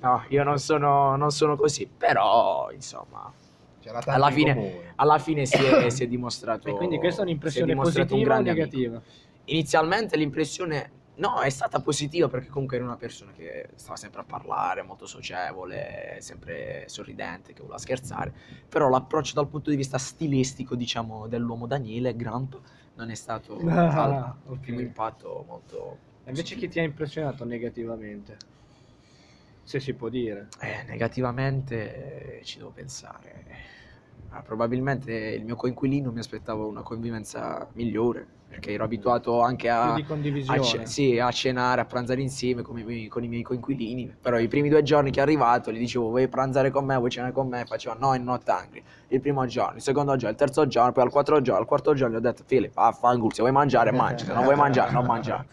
no, 0.00 0.24
io 0.28 0.44
non 0.44 0.58
sono, 0.58 1.16
non 1.16 1.30
sono 1.30 1.56
così, 1.56 1.86
però 1.86 2.70
insomma 2.72 3.32
C'era 3.80 4.00
tanto 4.00 4.10
alla 4.10 4.28
in 4.28 4.34
fine, 4.34 4.72
alla 4.96 5.18
fine 5.18 5.46
si 5.46 5.62
è, 5.62 5.88
si 5.90 6.04
è 6.04 6.06
dimostrato... 6.06 6.68
E 6.68 6.72
quindi 6.72 6.98
questa 6.98 7.08
è 7.08 7.14
si 7.14 7.20
è 7.20 7.24
un'impressione 7.24 7.72
dimostrato 7.72 8.14
un 8.14 8.20
positiva 8.20 8.34
o 8.34 8.42
grande 8.42 8.50
amico. 8.50 8.76
negativa? 8.76 9.02
Inizialmente 9.44 10.16
l'impressione 10.16 10.90
no, 11.16 11.40
è 11.40 11.48
stata 11.50 11.80
positiva 11.80 12.28
perché 12.28 12.48
comunque 12.48 12.76
era 12.76 12.84
una 12.86 12.96
persona 12.96 13.32
che 13.32 13.70
stava 13.76 13.96
sempre 13.96 14.20
a 14.20 14.24
parlare, 14.24 14.82
molto 14.82 15.06
socievole, 15.06 16.18
sempre 16.20 16.84
sorridente, 16.88 17.52
che 17.52 17.60
voleva 17.60 17.78
scherzare, 17.78 18.34
però 18.68 18.88
l'approccio 18.88 19.34
dal 19.34 19.48
punto 19.48 19.70
di 19.70 19.76
vista 19.76 19.98
stilistico, 19.98 20.74
diciamo, 20.76 21.26
dell'uomo 21.28 21.66
Daniele, 21.66 22.14
Grump, 22.16 22.60
non 22.94 23.10
è 23.10 23.14
stato 23.14 23.64
Ah, 23.66 24.36
al 24.48 24.58
ok. 24.58 24.58
primo 24.60 24.80
impatto 24.80 25.44
molto... 25.46 25.98
E 26.24 26.30
Invece 26.30 26.56
chi 26.56 26.68
ti 26.68 26.78
ha 26.78 26.82
impressionato 26.82 27.44
negativamente? 27.44 28.36
Se 29.64 29.80
si 29.80 29.92
può 29.94 30.08
dire. 30.08 30.54
Eh, 30.58 30.84
negativamente 30.84 32.38
eh, 32.40 32.44
ci 32.44 32.58
devo 32.58 32.70
pensare. 32.70 33.44
Ah, 34.28 34.42
probabilmente 34.42 35.12
il 35.12 35.44
mio 35.44 35.56
coinquilino 35.56 36.10
mi 36.12 36.18
aspettava 36.18 36.64
una 36.64 36.82
convivenza 36.82 37.68
migliore, 37.74 38.35
perché 38.48 38.72
ero 38.72 38.84
abituato 38.84 39.42
anche 39.42 39.68
a... 39.68 39.92
A, 40.52 40.60
ce- 40.60 40.86
sì, 40.86 41.18
a 41.18 41.30
cenare, 41.30 41.80
a 41.80 41.84
pranzare 41.84 42.20
insieme 42.20 42.62
con 42.62 42.78
i, 42.78 42.84
miei, 42.84 43.08
con 43.08 43.24
i 43.24 43.28
miei 43.28 43.42
coinquilini. 43.42 44.14
Però 44.20 44.38
i 44.38 44.48
primi 44.48 44.68
due 44.68 44.82
giorni 44.82 45.10
che 45.10 45.18
è 45.18 45.22
arrivato 45.22 45.72
gli 45.72 45.78
dicevo 45.78 46.08
vuoi 46.08 46.28
pranzare 46.28 46.70
con 46.70 46.84
me, 46.84 46.96
vuoi 46.96 47.10
cenare 47.10 47.32
con 47.32 47.48
me? 47.48 47.64
Faceva 47.64 47.96
no, 47.98 48.16
not 48.16 48.48
hungry. 48.48 48.82
Il 49.08 49.20
primo 49.20 49.44
giorno, 49.46 49.76
il 49.76 49.82
secondo 49.82 50.12
giorno, 50.16 50.30
il 50.30 50.36
terzo 50.36 50.66
giorno, 50.66 50.92
poi 50.92 51.02
al 51.04 51.10
quarto 51.10 51.40
giorno, 51.40 51.60
al 51.60 51.66
quarto 51.66 51.94
giorno 51.94 52.14
gli 52.14 52.18
ho 52.18 52.20
detto 52.20 52.44
Filippo, 52.46 52.80
vaffanculo, 52.80 53.32
se 53.34 53.40
vuoi 53.42 53.52
mangiare 53.52 53.90
mangi, 53.92 54.24
se 54.24 54.32
non 54.32 54.44
vuoi 54.44 54.56
mangiare 54.56 54.92
non 54.92 55.04
mangiare. 55.04 55.46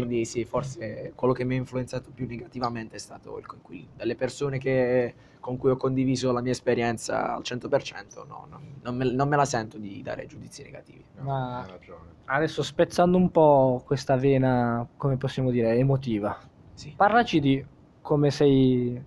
Quindi 0.00 0.24
sì, 0.24 0.44
forse 0.44 1.12
quello 1.14 1.32
che 1.32 1.44
mi 1.44 1.54
ha 1.54 1.58
influenzato 1.58 2.10
più 2.12 2.26
negativamente 2.26 2.96
è 2.96 2.98
stato 2.98 3.38
il 3.38 3.46
coinquilino. 3.46 3.90
Delle 3.96 4.14
persone 4.14 4.58
che- 4.58 5.14
con 5.40 5.56
cui 5.56 5.70
ho 5.70 5.76
condiviso 5.76 6.32
la 6.32 6.40
mia 6.40 6.50
esperienza 6.52 7.34
al 7.34 7.42
100%, 7.44 8.24
no, 8.26 8.46
non, 8.50 8.60
non 8.82 8.96
me, 8.96 9.10
non 9.10 9.28
me 9.28 9.36
la 9.36 9.44
sento 9.44 9.78
di 9.78 10.02
dare 10.02 10.26
giudizi 10.26 10.62
negativi. 10.62 11.04
no. 11.14 11.22
Ma 11.22 11.62
Hai 11.62 11.70
ragione. 11.70 12.10
adesso 12.26 12.62
spezzando 12.62 13.16
un 13.16 13.30
po' 13.30 13.82
questa 13.86 14.16
vena, 14.16 14.86
come 14.96 15.16
possiamo 15.16 15.50
dire, 15.50 15.74
emotiva. 15.76 16.36
Sì. 16.74 16.92
Parlaci 16.96 17.40
di 17.40 17.64
come 18.00 18.30
sei 18.30 19.00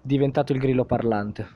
diventato 0.00 0.52
il 0.52 0.58
grillo 0.58 0.84
parlante. 0.84 1.46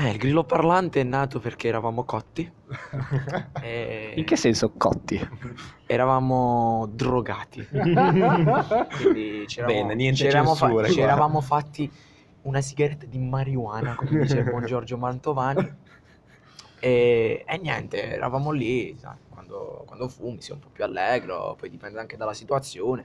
Eh, 0.00 0.10
il 0.10 0.16
grillo 0.16 0.44
parlante 0.44 1.00
è 1.00 1.02
nato 1.02 1.40
perché 1.40 1.66
eravamo 1.66 2.04
cotti. 2.04 2.48
e 3.60 4.12
In 4.14 4.24
che 4.24 4.36
senso 4.36 4.70
cotti? 4.76 5.20
Eravamo 5.86 6.88
drogati. 6.92 7.66
Quindi 7.66 9.44
Bene, 9.64 9.96
niente 9.96 10.18
ci 10.18 10.26
eravamo 10.26 10.54
censure 10.54 10.88
ci 10.88 10.94
qua. 10.94 11.02
eravamo 11.02 11.40
fatti 11.40 11.90
una 12.42 12.60
sigaretta 12.60 13.06
di 13.06 13.18
marijuana, 13.18 13.96
come 13.96 14.20
dice 14.20 14.38
il 14.38 14.44
buon 14.44 14.64
Giorgio 14.66 14.96
Mantovani. 14.96 15.74
E, 16.78 17.44
e 17.44 17.58
niente, 17.58 18.12
eravamo 18.12 18.52
lì, 18.52 18.96
sai, 18.96 19.16
quando, 19.28 19.82
quando 19.84 20.06
fumi 20.06 20.40
sei 20.40 20.54
un 20.54 20.60
po' 20.60 20.68
più 20.70 20.84
allegro, 20.84 21.56
poi 21.58 21.70
dipende 21.70 21.98
anche 21.98 22.16
dalla 22.16 22.34
situazione. 22.34 23.04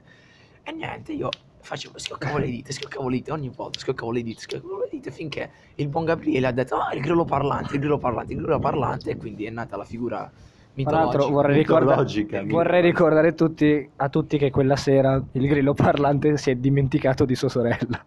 E 0.62 0.70
niente, 0.70 1.10
io 1.10 1.28
facevo, 1.64 1.98
schioccavo 1.98 2.38
le 2.38 2.46
dita, 2.46 2.72
schioccavo 2.72 3.08
le 3.08 3.16
dita, 3.16 3.32
ogni 3.32 3.50
volta 3.54 3.78
schioccavo 3.80 4.12
le 4.12 4.22
dita, 4.22 4.40
schioccavo 4.40 4.80
le 4.80 4.88
dita, 4.90 5.10
finché 5.10 5.50
il 5.76 5.88
buon 5.88 6.04
Gabriele 6.04 6.46
ha 6.46 6.52
detto, 6.52 6.76
ah, 6.76 6.94
il 6.94 7.00
grillo 7.00 7.24
parlante, 7.24 7.74
il 7.74 7.80
grillo 7.80 7.98
parlante, 7.98 8.32
il 8.32 8.38
grillo 8.38 8.58
parlante, 8.58 9.10
e 9.10 9.16
quindi 9.16 9.44
è 9.46 9.50
nata 9.50 9.76
la 9.76 9.84
figura 9.84 10.30
Tra 10.74 10.90
l'altro 10.90 11.28
vorrei, 11.28 11.56
ricorda- 11.56 12.04
vorrei 12.44 12.82
ricordare 12.82 13.34
tutti, 13.34 13.88
a 13.96 14.08
tutti 14.08 14.38
che 14.38 14.50
quella 14.50 14.76
sera 14.76 15.22
il 15.32 15.48
grillo 15.48 15.72
parlante 15.72 16.36
si 16.36 16.50
è 16.50 16.54
dimenticato 16.54 17.24
di 17.24 17.34
sua 17.34 17.48
sorella. 17.48 18.04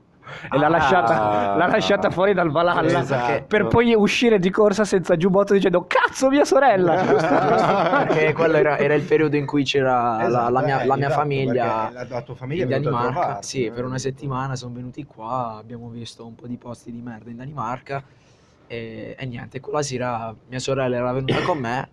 E 0.52 0.58
l'ha, 0.58 0.66
Ah. 0.66 0.70
lasciata, 0.70 1.56
l'ha 1.56 1.68
lasciata 1.68 2.10
fuori 2.10 2.34
dal 2.34 2.50
Valhalla 2.52 3.00
Esatto. 3.00 3.46
per 3.48 3.68
poi 3.68 3.94
uscire 3.96 4.40
di 4.40 4.50
corsa 4.50 4.84
senza 4.86 5.16
giubbotto 5.18 5.54
dicendo 5.54 5.86
cazzo 5.88 6.30
mia 6.30 6.46
sorella 6.46 7.04
perché 8.08 8.34
quello 8.34 8.58
era, 8.58 8.78
era 8.78 8.94
il 8.94 9.04
periodo 9.04 9.36
in 9.36 9.46
cui 9.46 9.64
c'era 9.64 10.28
la, 10.28 10.50
la 10.50 10.62
mia, 10.62 10.76
Esatto, 10.76 10.88
la 10.88 10.96
mia 10.96 11.06
esatto, 11.08 11.22
famiglia 11.22 11.90
La, 11.92 12.06
la 12.10 12.22
tua 12.22 12.36
famiglia 12.36 12.64
in 12.64 12.70
Danimarca. 12.70 13.12
trovarti, 13.12 13.48
Sì, 13.48 13.66
eh. 13.66 13.72
per 13.72 13.86
una 13.86 13.98
settimana 13.98 14.56
sono 14.56 14.74
venuti 14.74 15.06
qua, 15.06 15.56
abbiamo 15.60 15.90
visto 15.90 16.26
un 16.26 16.36
po' 16.36 16.48
di 16.48 16.58
posti 16.58 16.92
di 16.92 17.02
merda 17.02 17.30
in 17.30 17.38
Danimarca 17.38 18.04
e, 18.68 19.16
e 19.18 19.26
niente, 19.26 19.60
quella 19.60 19.82
sera 19.82 20.34
mia 20.50 20.60
sorella 20.60 20.96
era 20.98 21.12
venuta 21.14 21.42
con 21.42 21.58
me 21.58 21.90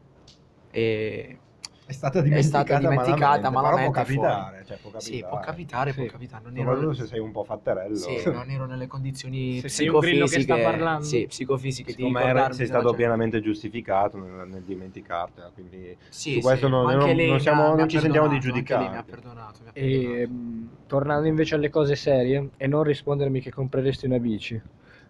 e 0.70 1.38
È 1.86 1.92
stata 1.92 2.20
È 2.20 2.22
dimenticata, 2.22 2.64
stata 2.64 2.78
dimenticata 2.78 3.50
malamente, 3.50 3.50
malamente 3.50 3.90
però 3.92 4.12
può 4.14 4.22
capitare, 4.22 4.64
cioè, 4.64 4.76
può 4.78 4.90
capitare. 4.90 5.16
sì, 5.16 5.24
può 5.28 5.38
capitare, 5.40 5.92
può 5.92 6.04
Sì. 6.04 6.10
capitare, 6.10 6.42
non 6.44 6.56
ero, 6.56 6.94
se 6.94 7.06
sei 7.06 7.18
un 7.18 7.30
po' 7.32 7.44
fatterello. 7.44 7.98
sì, 7.98 8.24
non 8.32 8.50
ero 8.50 8.66
nelle 8.66 8.86
condizioni 8.86 9.60
Se 9.60 9.68
sei 9.68 9.88
un 9.88 9.98
grillo 9.98 10.26
che 10.26 10.40
sta 10.40 10.54
psicofisiche, 10.54 10.62
parlando. 10.62 11.04
sì, 11.04 11.26
psicofisiche 11.26 11.94
di 11.94 12.04
ricordarmi 12.04 12.54
sei 12.54 12.66
stato 12.66 12.82
gente. 12.84 12.96
pienamente 12.96 13.40
giustificato 13.42 14.18
nel, 14.18 14.48
nel 14.48 14.62
dimenticartela, 14.62 15.50
quindi 15.52 15.94
Sì, 16.08 16.32
su 16.32 16.40
questo 16.40 16.66
sì, 16.66 16.72
non- 16.72 16.86
non- 16.96 17.16
non 17.26 17.40
siamo- 17.40 17.74
non 17.74 17.88
ci 17.88 17.98
sentiamo 18.00 18.28
di 18.28 18.40
lei 18.40 18.88
mi 18.88 18.96
ha 18.96 19.02
perdonato, 19.02 19.58
mi 19.62 19.68
ha 19.68 19.72
e 19.74 20.26
perdonato. 20.26 20.32
mh, 20.32 20.70
tornando 20.86 21.28
invece 21.28 21.54
alle 21.54 21.68
cose 21.68 21.96
serie 21.96 22.50
e 22.56 22.66
non 22.66 22.82
rispondermi 22.82 23.40
che 23.40 23.50
compreresti 23.50 24.06
una 24.06 24.18
bici 24.18 24.60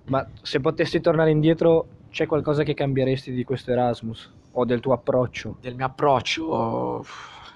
ma 0.07 0.27
se 0.43 0.61
potessi 0.61 1.01
tornare 1.01 1.31
indietro 1.31 1.87
c'è 2.15 2.27
qualcosa 2.27 2.63
che 2.63 2.75
cambieresti 2.75 3.33
di 3.33 3.43
questo 3.43 3.73
Erasmus 3.73 4.33
o 4.53 4.65
del 4.65 4.79
tuo 4.79 4.93
approccio 4.93 5.57
del 5.61 5.75
mio 5.75 5.87
approccio 5.87 7.05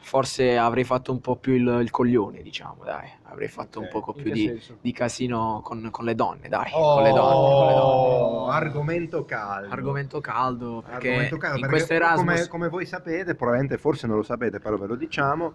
forse 0.01 0.57
avrei 0.59 0.83
fatto 0.83 1.13
un 1.13 1.21
po' 1.21 1.37
più 1.37 1.53
il, 1.53 1.79
il 1.83 1.91
coglione 1.91 2.43
diciamo 2.43 2.83
dai 2.83 3.09
avrei 3.25 3.47
fatto 3.47 3.79
un 3.79 3.85
Ok. 3.85 3.91
poco 3.93 4.13
più 4.15 4.33
di, 4.33 4.61
di 4.81 4.93
casino 4.93 5.61
con, 5.63 5.89
con 5.93 6.05
le 6.05 6.17
donne 6.17 6.49
dai 6.49 6.73
con 6.73 7.03
le 7.05 7.13
donne, 7.13 7.55
con 7.55 7.67
le 7.69 7.75
donne. 7.75 8.15
Oh, 8.17 8.49
argomento 8.49 9.25
caldo. 9.25 9.71
argomento 9.73 10.21
caldo 10.21 10.83
perché 10.85 11.09
Argomento 11.09 11.37
caldo, 11.37 11.57
in 11.57 11.61
perché 11.61 11.77
questo 11.77 11.93
Erasmus 11.95 12.35
come, 12.35 12.49
come 12.49 12.69
voi 12.69 12.87
sapete, 12.87 13.35
probabilmente 13.37 13.79
forse 13.79 14.07
non 14.09 14.17
lo 14.17 14.23
sapete, 14.25 14.59
però 14.59 14.77
ve 14.77 14.87
lo 14.87 14.97
diciamo, 14.97 15.53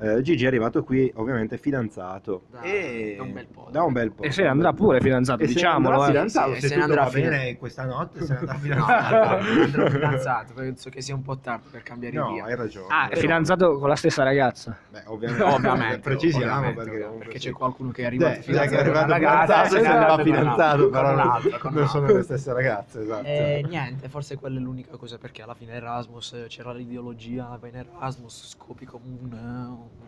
Eh, 0.00 0.20
Gigi 0.22 0.44
è 0.44 0.46
arrivato 0.48 0.82
qui 0.82 1.10
ovviamente 1.16 1.56
fidanzato 1.56 2.42
Da- 2.50 2.62
e 2.62 3.14
da 3.16 3.22
un 3.22 3.32
bel 3.32 3.46
po', 3.46 3.68
da 3.70 3.82
un 3.84 3.92
bel 3.92 4.10
po'. 4.12 4.22
E 4.22 4.30
se 4.32 4.42
ne 4.42 4.48
andrà 4.48 4.72
pure 4.72 5.00
fidanzato, 5.00 5.42
E 5.42 5.46
se 5.46 5.52
ne 5.52 5.54
diciamolo. 5.54 5.94
andrà 5.94 6.04
eh. 6.04 6.08
fidanzato, 6.10 6.54
Sì, 6.54 6.60
se, 6.60 6.68
se 6.68 6.76
ne 6.76 6.82
andrà 6.82 7.04
va 7.04 7.10
fida- 7.10 7.28
bene 7.30 7.56
questa 7.56 7.84
notte 7.84 8.24
se 8.24 8.32
ne 8.32 8.38
andrà 8.38 8.52
No, 8.54 8.58
fidanzato. 8.60 9.26
andrò 9.62 9.90
fidanzato, 9.90 10.52
penso 10.54 10.90
che 10.90 11.00
sia 11.00 11.14
un 11.14 11.22
po' 11.22 11.38
tardi 11.38 11.68
per 11.70 11.82
cambiare 11.82 12.16
No, 12.16 12.30
idea. 12.30 12.44
hai 12.44 12.56
ragione. 12.56 12.86
Ah, 12.90 13.08
è 13.08 13.16
fidanzato 13.16 13.78
con 13.78 13.88
la 13.88 13.96
stessa 13.96 14.22
ragazza. 14.24 14.76
Beh, 14.90 15.02
ovviamente, 15.06 15.42
Ovviamente, 15.44 15.98
precisiamo 16.00 16.44
ovviamente, 16.68 16.74
perché, 16.74 16.90
perché, 16.90 17.06
comunque 17.06 17.38
c'è 17.38 17.50
qualcuno 17.52 17.90
che 17.92 18.02
è 18.02 18.06
arrivato 18.06 18.32
Dai, 18.34 18.42
fidanzato 18.42 18.70
che 18.70 18.76
è 18.76 18.80
arrivato 18.80 19.10
ragazza, 19.12 19.64
se 19.64 19.70
se 19.70 19.76
ne 19.80 19.82
va 19.88 19.94
andrebbe 19.94 20.30
con 20.30 20.38
fidanzato, 20.40 20.90
però 20.90 21.14
non, 21.70 21.88
sono 21.88 22.06
le 22.06 22.22
stesse 22.22 22.52
ragazze, 22.52 23.00
esatto. 23.02 23.26
Eh, 23.26 23.64
niente, 23.68 24.08
forse 24.08 24.36
quella 24.36 24.58
è 24.58 24.62
l'unica 24.62 24.96
cosa 24.96 25.18
perché 25.18 25.42
alla 25.42 25.54
fine 25.54 25.72
Erasmus 25.72 26.32
eh, 26.32 26.44
c'era 26.48 26.72
l'ideologia, 26.72 27.56
vai 27.60 27.70
in 27.70 27.76
Erasmus, 27.76 28.48
scopi 28.48 28.84
come 28.84 29.02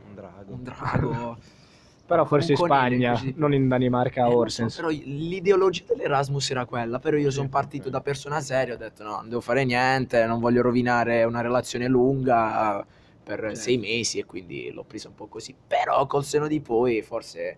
un, 0.09 0.15
drago. 0.15 0.53
un 0.53 0.63
drago. 0.63 1.37
Però 2.07 2.25
forse 2.25 2.53
in 2.53 2.59
Spagna, 2.59 3.11
così. 3.13 3.35
non 3.37 3.53
in 3.53 3.67
Danimarca 3.67 4.21
Eh, 4.21 4.25
lo 4.27 4.31
so, 4.31 4.39
Orsens. 4.39 4.77
però 4.77 4.89
l'ideologia 4.91 5.83
dell'Erasmus 5.89 6.51
era 6.53 6.65
quella, 6.65 7.01
però 7.01 7.17
io 7.17 7.33
sono 7.33 7.49
partito 7.49 7.91
da 7.91 8.01
persona 8.01 8.41
seria, 8.41 8.75
ho 8.75 8.77
detto 8.77 9.03
no, 9.03 9.17
non 9.17 9.29
devo 9.29 9.41
fare 9.41 9.65
niente, 9.65 10.25
non 10.25 10.39
voglio 10.39 10.63
rovinare 10.63 11.25
una 11.25 11.41
relazione 11.41 11.89
lunga 11.89 12.87
per 13.25 13.41
Certo. 13.41 13.57
sei 13.57 13.79
mesi 13.79 14.21
e 14.21 14.25
quindi 14.25 14.71
l'ho 14.71 14.85
presa 14.85 15.09
un 15.09 15.17
po' 15.17 15.27
così. 15.27 15.53
Però 15.67 16.07
col 16.07 16.23
seno 16.25 16.47
di 16.47 16.61
poi 16.61 17.03
forse 17.03 17.57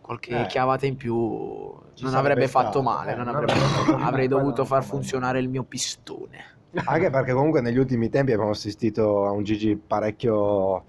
qualche 0.00 0.42
Eh. 0.42 0.46
chiavata 0.46 0.86
in 0.86 0.96
più 0.96 1.74
Ci 1.94 2.04
non 2.04 2.14
avrebbe 2.14 2.46
fatto 2.46 2.80
stato, 2.80 2.82
male, 2.82 3.10
eh, 3.10 3.16
non 3.16 3.24
non 3.24 3.34
avrebbe 3.34 3.58
fatto 3.58 3.90
male. 3.92 4.04
avrei 4.04 4.28
dovuto 4.28 4.64
far 4.64 4.84
funzionare 4.84 5.40
il 5.40 5.48
mio 5.48 5.64
pistone. 5.64 6.44
Anche 6.84 7.10
perché 7.10 7.32
comunque 7.32 7.60
negli 7.60 7.78
ultimi 7.78 8.08
tempi 8.08 8.30
abbiamo 8.30 8.52
assistito 8.52 9.26
a 9.26 9.32
un 9.32 9.42
Gigi 9.42 9.74
parecchio, 9.76 10.84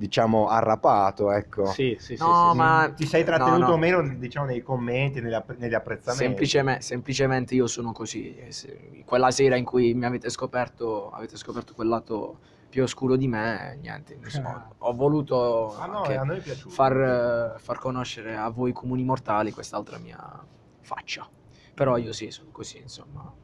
diciamo, 0.00 0.48
arrapato, 0.48 1.30
ecco. 1.30 1.66
Sì, 1.66 1.94
sì, 2.00 2.16
sì. 2.16 2.24
No, 2.24 2.50
sì, 2.50 2.56
ma 2.56 2.90
Ti 2.96 3.04
sei 3.06 3.22
no, 3.22 3.26
trattenuto 3.36 3.72
no. 3.72 3.76
meno, 3.76 4.14
diciamo, 4.16 4.46
nei 4.46 4.62
commenti, 4.62 5.20
negli, 5.20 5.34
app- 5.34 5.56
negli 5.58 5.74
apprezzamenti. 5.74 6.24
Semplicemente, 6.24 6.82
semplicemente 6.82 7.54
io 7.54 7.66
sono 7.66 7.92
così. 7.92 8.34
E 8.34 8.50
se- 8.50 9.02
Quella 9.04 9.30
sera 9.30 9.56
in 9.56 9.64
cui 9.64 9.92
mi 9.92 10.06
avete 10.06 10.30
scoperto, 10.30 11.10
avete 11.10 11.36
scoperto 11.36 11.74
quel 11.74 11.88
lato 11.88 12.38
più 12.70 12.82
oscuro 12.82 13.16
di 13.16 13.26
me, 13.28 13.76
niente, 13.80 14.14
insomma, 14.14 14.68
ho 14.78 14.92
voluto 14.94 15.74
Ah 15.74 15.86
no, 15.86 16.04
far, 16.68 16.96
eh, 17.56 17.58
far 17.58 17.78
conoscere 17.78 18.36
a 18.36 18.48
voi 18.48 18.72
comuni 18.72 19.02
mortali 19.04 19.52
quest'altra 19.52 19.98
mia 19.98 20.18
faccia. 20.80 21.28
Però 21.74 21.96
io 21.96 22.12
sì, 22.12 22.30
sono 22.30 22.50
così, 22.52 22.78
insomma. 22.78 23.34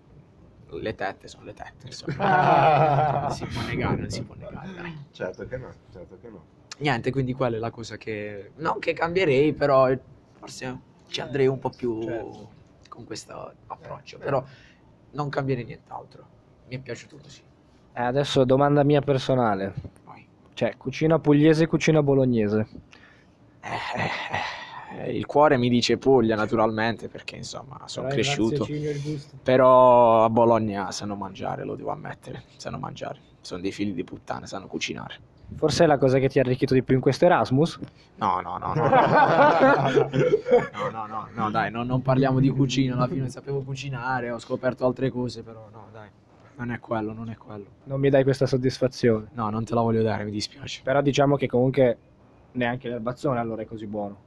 Le 0.69 0.95
tette 0.95 1.29
sono 1.29 1.45
le 1.45 1.55
tette, 1.55 1.87
insomma. 1.87 3.21
Non 3.27 3.31
si 3.31 3.45
può 3.47 3.63
negare, 3.63 3.97
non 3.97 4.11
si 4.11 4.23
può 4.23 4.35
negare, 4.35 4.73
dai. 4.75 5.05
Certo 5.13 5.47
che 5.47 5.57
no, 5.57 5.73
certo 5.93 6.19
che 6.21 6.29
no. 6.29 6.45
Niente, 6.79 7.11
quindi 7.11 7.33
quella 7.33 7.57
è 7.57 7.59
la 7.59 7.71
cosa 7.71 7.97
che... 7.97 8.51
Non 8.57 8.79
che 8.79 8.93
cambierei, 8.93 9.53
però 9.55 9.89
forse 10.33 10.79
ci 11.09 11.21
andrei 11.21 11.47
un 11.47 11.59
po' 11.59 11.71
più 11.71 12.03
Certo. 12.03 12.49
con 12.89 13.05
questo 13.05 13.55
approccio. 13.69 14.19
Però 14.19 14.45
non 15.13 15.29
cambierei 15.29 15.65
nient'altro. 15.65 16.27
Mi 16.69 16.77
è 16.77 16.79
piaciuto 16.81 17.17
così. 17.17 17.41
Eh, 17.93 18.03
adesso 18.03 18.45
domanda 18.45 18.83
mia 18.83 19.01
personale. 19.01 19.73
Vai. 20.05 20.27
Cioè, 20.53 20.77
cucina 20.77 21.19
pugliese, 21.19 21.67
cucina 21.67 22.03
bolognese. 22.03 22.67
Eh, 23.61 23.69
eh, 23.69 24.11
il 25.09 25.27
cuore 25.27 25.57
mi 25.57 25.69
dice 25.69 25.99
Puglia, 25.99 26.37
naturalmente, 26.37 27.09
perché 27.09 27.37
insomma 27.37 27.81
sono 27.87 28.09
cresciuto. 28.09 28.67
Però 29.43 30.25
a 30.25 30.31
Bologna 30.31 30.91
sanno 30.93 31.17
mangiare, 31.17 31.65
lo 31.65 31.75
devo 31.75 31.91
ammettere. 31.91 32.45
Sanno 32.57 32.79
mangiare. 32.79 33.19
Sono 33.41 33.61
dei 33.61 33.73
figli 33.73 33.93
di 33.93 34.05
puttana, 34.05 34.47
sanno 34.47 34.67
cucinare. 34.67 35.35
Forse 35.55 35.85
è 35.85 35.87
la 35.87 35.97
cosa 35.97 36.19
che 36.19 36.29
ti 36.29 36.39
ha 36.39 36.43
arricchito 36.43 36.75
di 36.75 36.83
più 36.83 36.97
in 36.97 37.01
questo 37.01 37.25
Erasmus? 37.25 37.79
No, 38.17 38.41
no, 38.41 38.59
no, 38.59 38.75
no. 38.75 38.89
No, 40.73 40.91
no, 40.91 41.07
no, 41.07 41.29
no, 41.33 41.51
dai, 41.51 41.71
no, 41.71 41.85
non 41.85 42.03
parliamo 42.03 42.41
di 42.41 42.49
cucina, 42.49 42.95
alla 42.95 43.07
fine 43.07 43.29
sapevo 43.29 43.63
cucinare, 43.63 44.31
ho 44.31 44.39
scoperto 44.39 44.85
altre 44.85 45.11
cose, 45.11 45.43
però 45.43 45.69
no, 45.73 45.87
dai, 45.93 46.09
non 46.57 46.73
è 46.73 46.81
quello, 46.81 47.13
non 47.13 47.31
è 47.31 47.37
quello. 47.37 47.65
Non 47.85 48.01
mi 48.01 48.11
dai 48.11 48.25
questa 48.25 48.47
soddisfazione. 48.47 49.29
No, 49.35 49.49
non 49.51 49.65
te 49.65 49.75
la 49.75 49.83
voglio 49.83 50.03
dare, 50.03 50.25
mi 50.25 50.31
dispiace. 50.31 50.81
Però 50.83 51.01
diciamo 51.01 51.37
che 51.37 51.47
comunque 51.47 51.97
neanche 52.53 52.89
l'erbazzone 52.89 53.39
allora 53.39 53.63
è 53.63 53.67
così 53.67 53.87
buono. 53.87 54.25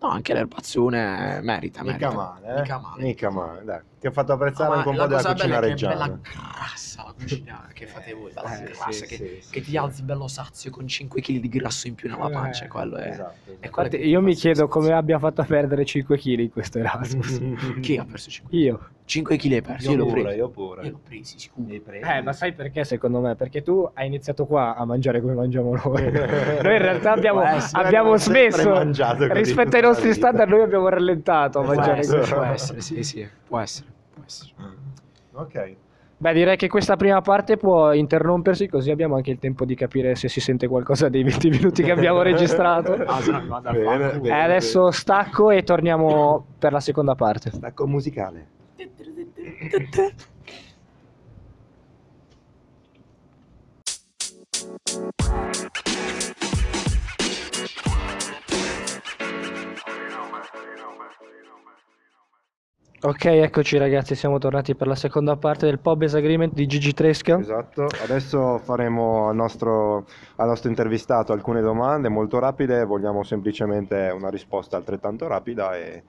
No, 0.00 0.08
anche 0.08 0.32
l'erbazzone 0.34 1.40
merita, 1.42 1.82
Mica 1.82 1.92
merita. 1.98 2.10
male, 2.12 2.46
eh? 2.56 2.60
Mica 2.60 2.78
male. 2.78 3.02
Mica 3.02 3.30
male, 3.30 3.64
dai. 3.64 3.80
Ti 3.98 4.06
ho 4.06 4.10
fatto 4.12 4.32
apprezzare 4.32 4.68
No, 4.68 4.74
ma 4.76 4.76
anche 4.76 4.88
un 4.90 4.96
la 4.96 5.02
po' 5.02 5.08
della 5.08 5.22
cosa 5.22 5.32
cucina 5.34 5.58
bella 5.60 5.66
è 5.66 5.74
che 5.74 5.84
è 5.84 5.88
bella 5.88 6.04
reggiana. 6.06 6.20
grassa 6.22 7.02
la 7.04 7.14
cucina 7.18 7.68
che 7.72 7.86
fate 7.86 8.12
voi, 8.14 8.32
bella 8.32 8.58
Eh, 8.58 8.62
grassa, 8.64 8.90
sì, 8.92 9.06
che, 9.06 9.16
sì, 9.16 9.38
sì, 9.40 9.50
che 9.52 9.60
ti 9.60 9.70
sì. 9.70 9.76
alzi 9.76 10.02
bello 10.02 10.28
sazio 10.28 10.70
con 10.70 10.86
5 10.86 11.20
kg 11.20 11.38
di 11.40 11.48
grasso 11.48 11.88
in 11.88 11.94
più 11.94 12.08
nella 12.08 12.28
pancia, 12.30 12.64
Eh, 12.64 12.68
quello 12.68 12.96
è... 12.96 13.08
Esatto, 13.08 13.32
è 13.44 13.50
esatto. 13.50 13.70
quello 13.70 13.88
Infatti 13.88 13.96
io 14.08 14.20
mi 14.20 14.34
chiedo 14.34 14.68
come 14.68 14.86
sensazione. 14.86 14.94
abbia 14.98 15.18
fatto 15.18 15.40
a 15.40 15.44
perdere 15.44 15.84
5 15.84 16.16
kg 16.18 16.38
in 16.38 16.50
questo 16.50 16.78
Erasmus. 16.78 17.40
Chi 17.80 17.96
ha 17.96 18.04
perso 18.04 18.30
5 18.30 18.56
Io. 18.58 18.88
5 19.08 19.36
kg 19.38 19.52
hai 19.52 19.62
perso? 19.62 19.90
Io 19.90 19.96
Io 19.96 19.96
l'ho 19.96 20.06
pure, 20.06 20.20
preso. 20.22 20.36
io 20.36 20.48
pure. 20.50 20.84
Io 20.84 20.90
l'ho 20.90 21.00
presi, 21.02 21.38
sicuro. 21.38 21.66
Eh, 21.72 22.20
ma 22.22 22.32
sai 22.34 22.52
perché 22.52 22.84
secondo 22.84 23.20
me? 23.20 23.36
Perché 23.36 23.62
tu 23.62 23.88
hai 23.94 24.06
iniziato 24.06 24.44
qua 24.44 24.76
a 24.76 24.84
mangiare 24.84 25.22
come 25.22 25.32
mangiamo 25.32 25.74
noi. 25.82 26.02
noi 26.12 26.12
in 26.12 26.60
realtà 26.78 27.12
abbiamo, 27.12 27.40
essere, 27.42 27.82
abbiamo 27.84 28.16
smesso. 28.18 28.82
Rispetto 29.32 29.76
ai 29.76 29.82
la 29.82 29.88
nostri 29.88 30.12
standard 30.12 30.50
noi 30.50 30.60
abbiamo 30.60 30.88
rallentato 30.88 31.60
a 31.60 31.62
mangiare 31.64 32.04
così. 32.06 32.32
può 32.34 32.42
essere, 32.42 32.80
sì, 32.82 33.02
sì, 33.02 33.26
può 33.46 33.58
essere, 33.60 33.87
essere. 34.28 34.52
Ok. 35.32 35.76
Beh, 36.20 36.32
direi 36.32 36.56
che 36.56 36.68
questa 36.68 36.96
prima 36.96 37.20
parte 37.20 37.56
può 37.56 37.92
interrompersi 37.92 38.66
così 38.66 38.90
abbiamo 38.90 39.14
anche 39.14 39.30
il 39.30 39.38
tempo 39.38 39.64
di 39.64 39.76
capire 39.76 40.16
se 40.16 40.28
si 40.28 40.40
sente 40.40 40.66
qualcosa 40.66 41.08
dei 41.08 41.22
20 41.22 41.48
minuti 41.50 41.82
che 41.82 41.92
abbiamo 41.92 42.22
registrato. 42.22 42.92
Ah, 42.92 43.20
no 43.24 43.60
Bene, 43.60 44.18
bene. 44.18 44.28
E 44.28 44.32
adesso 44.32 44.90
stacco 44.90 45.50
e 45.50 45.62
torniamo 45.62 46.44
per 46.58 46.72
la 46.72 46.80
seconda 46.80 47.14
parte. 47.14 47.50
Stacco 47.50 47.86
musicale. 47.86 48.46
Ok, 63.00 63.26
eccoci 63.26 63.78
ragazzi, 63.78 64.16
siamo 64.16 64.38
tornati 64.38 64.74
per 64.74 64.88
la 64.88 64.96
seconda 64.96 65.36
parte 65.36 65.66
del 65.66 65.78
Pobes 65.78 66.14
Agreement 66.14 66.52
di 66.52 66.66
Gigi 66.66 66.92
Tresca. 66.92 67.38
Esatto, 67.38 67.86
adesso 68.02 68.58
faremo 68.58 69.28
al 69.28 69.36
nostro, 69.36 70.04
al 70.34 70.48
nostro 70.48 70.68
intervistato 70.68 71.32
alcune 71.32 71.60
domande 71.60 72.08
molto 72.08 72.40
rapide, 72.40 72.84
vogliamo 72.84 73.22
semplicemente 73.22 74.12
una 74.12 74.30
risposta 74.30 74.76
altrettanto 74.76 75.28
rapida 75.28 75.76
e 75.76 76.02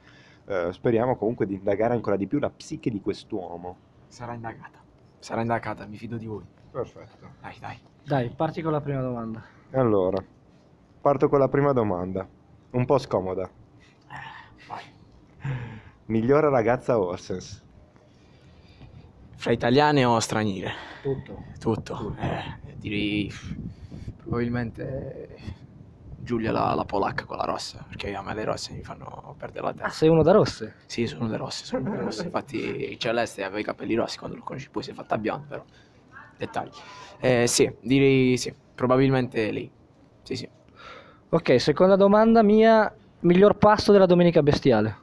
eh, 0.47 0.73
speriamo 0.73 1.15
comunque 1.15 1.45
di 1.45 1.54
indagare 1.54 1.93
ancora 1.93 2.15
di 2.15 2.25
più 2.25 2.39
la 2.39 2.49
psiche 2.49 2.89
di 2.89 3.02
quest'uomo. 3.02 3.78
Sarà 4.08 4.34
indagata. 4.34 4.80
Sarà 5.19 5.41
indagata, 5.41 5.86
mi 5.86 5.97
fido 5.97 6.17
di 6.17 6.25
voi. 6.25 6.43
Perfetto. 6.71 7.28
Dai, 7.39 7.56
dai. 7.60 7.80
Dai, 8.04 8.30
parti 8.36 8.63
con 8.63 8.71
la 8.71 8.82
prima 8.82 9.02
domanda. 9.02 9.43
Allora, 9.73 10.17
parto 11.02 11.30
con 11.30 11.38
la 11.38 11.49
prima 11.49 11.71
domanda, 11.71 12.28
un 12.71 12.86
po' 12.86 12.97
scomoda. 12.97 13.47
Migliore 16.10 16.50
ragazza 16.50 16.98
Orsens? 16.98 17.62
Fra 19.38 19.52
italiane 19.52 20.04
o 20.06 20.19
straniere? 20.19 20.74
Tutto. 21.04 21.43
Tutto. 21.60 22.15
Eh, 22.19 22.74
direi 22.80 23.32
probabilmente 24.17 25.38
Giulia 26.17 26.52
la, 26.52 26.74
la 26.74 26.84
polacca 26.84 27.26
con 27.26 27.38
la 27.38 27.43
rossa, 27.43 27.86
perché 27.88 28.15
a 28.15 28.24
me 28.24 28.34
le 28.34 28.43
rosse 28.43 28.74
mi 28.74 28.84
fanno 28.84 29.36
perdere 29.38 29.65
la 29.65 29.69
Ah, 29.69 29.74
testa. 29.74 29.89
sei 29.89 30.10
uno 30.10 30.24
da 30.24 30.32
rosse? 30.32 30.76
Sì, 30.88 31.06
sono 31.06 31.28
le 31.28 31.38
rosse, 31.38 31.65
sono 31.65 31.93
le 31.93 32.02
rosse. 32.02 32.24
Infatti 32.24 32.58
il 32.58 32.98
Celeste 32.98 33.43
aveva 33.43 33.60
i 33.60 33.63
capelli 33.63 33.93
rossi 33.93 34.17
quando 34.17 34.36
lo 34.36 34.43
conosci, 34.43 34.69
poi 34.72 34.82
si 34.82 34.89
è 34.89 34.93
fatta 34.93 35.15
bionda, 35.19 35.45
però 35.48 35.63
dettagli. 36.38 36.72
Eh, 37.19 37.45
sì, 37.45 37.72
direi 37.82 38.36
sì, 38.38 38.52
probabilmente 38.74 39.52
lei. 39.52 39.72
Sì, 40.24 40.36
sì. 40.36 40.50
Ok, 41.30 41.62
seconda 41.62 41.95
domanda 41.95 42.41
mia, 42.41 42.91
miglior 43.19 43.58
pasto 43.58 43.91
della 43.91 44.08
domenica 44.08 44.41
bestiale. 44.41 44.98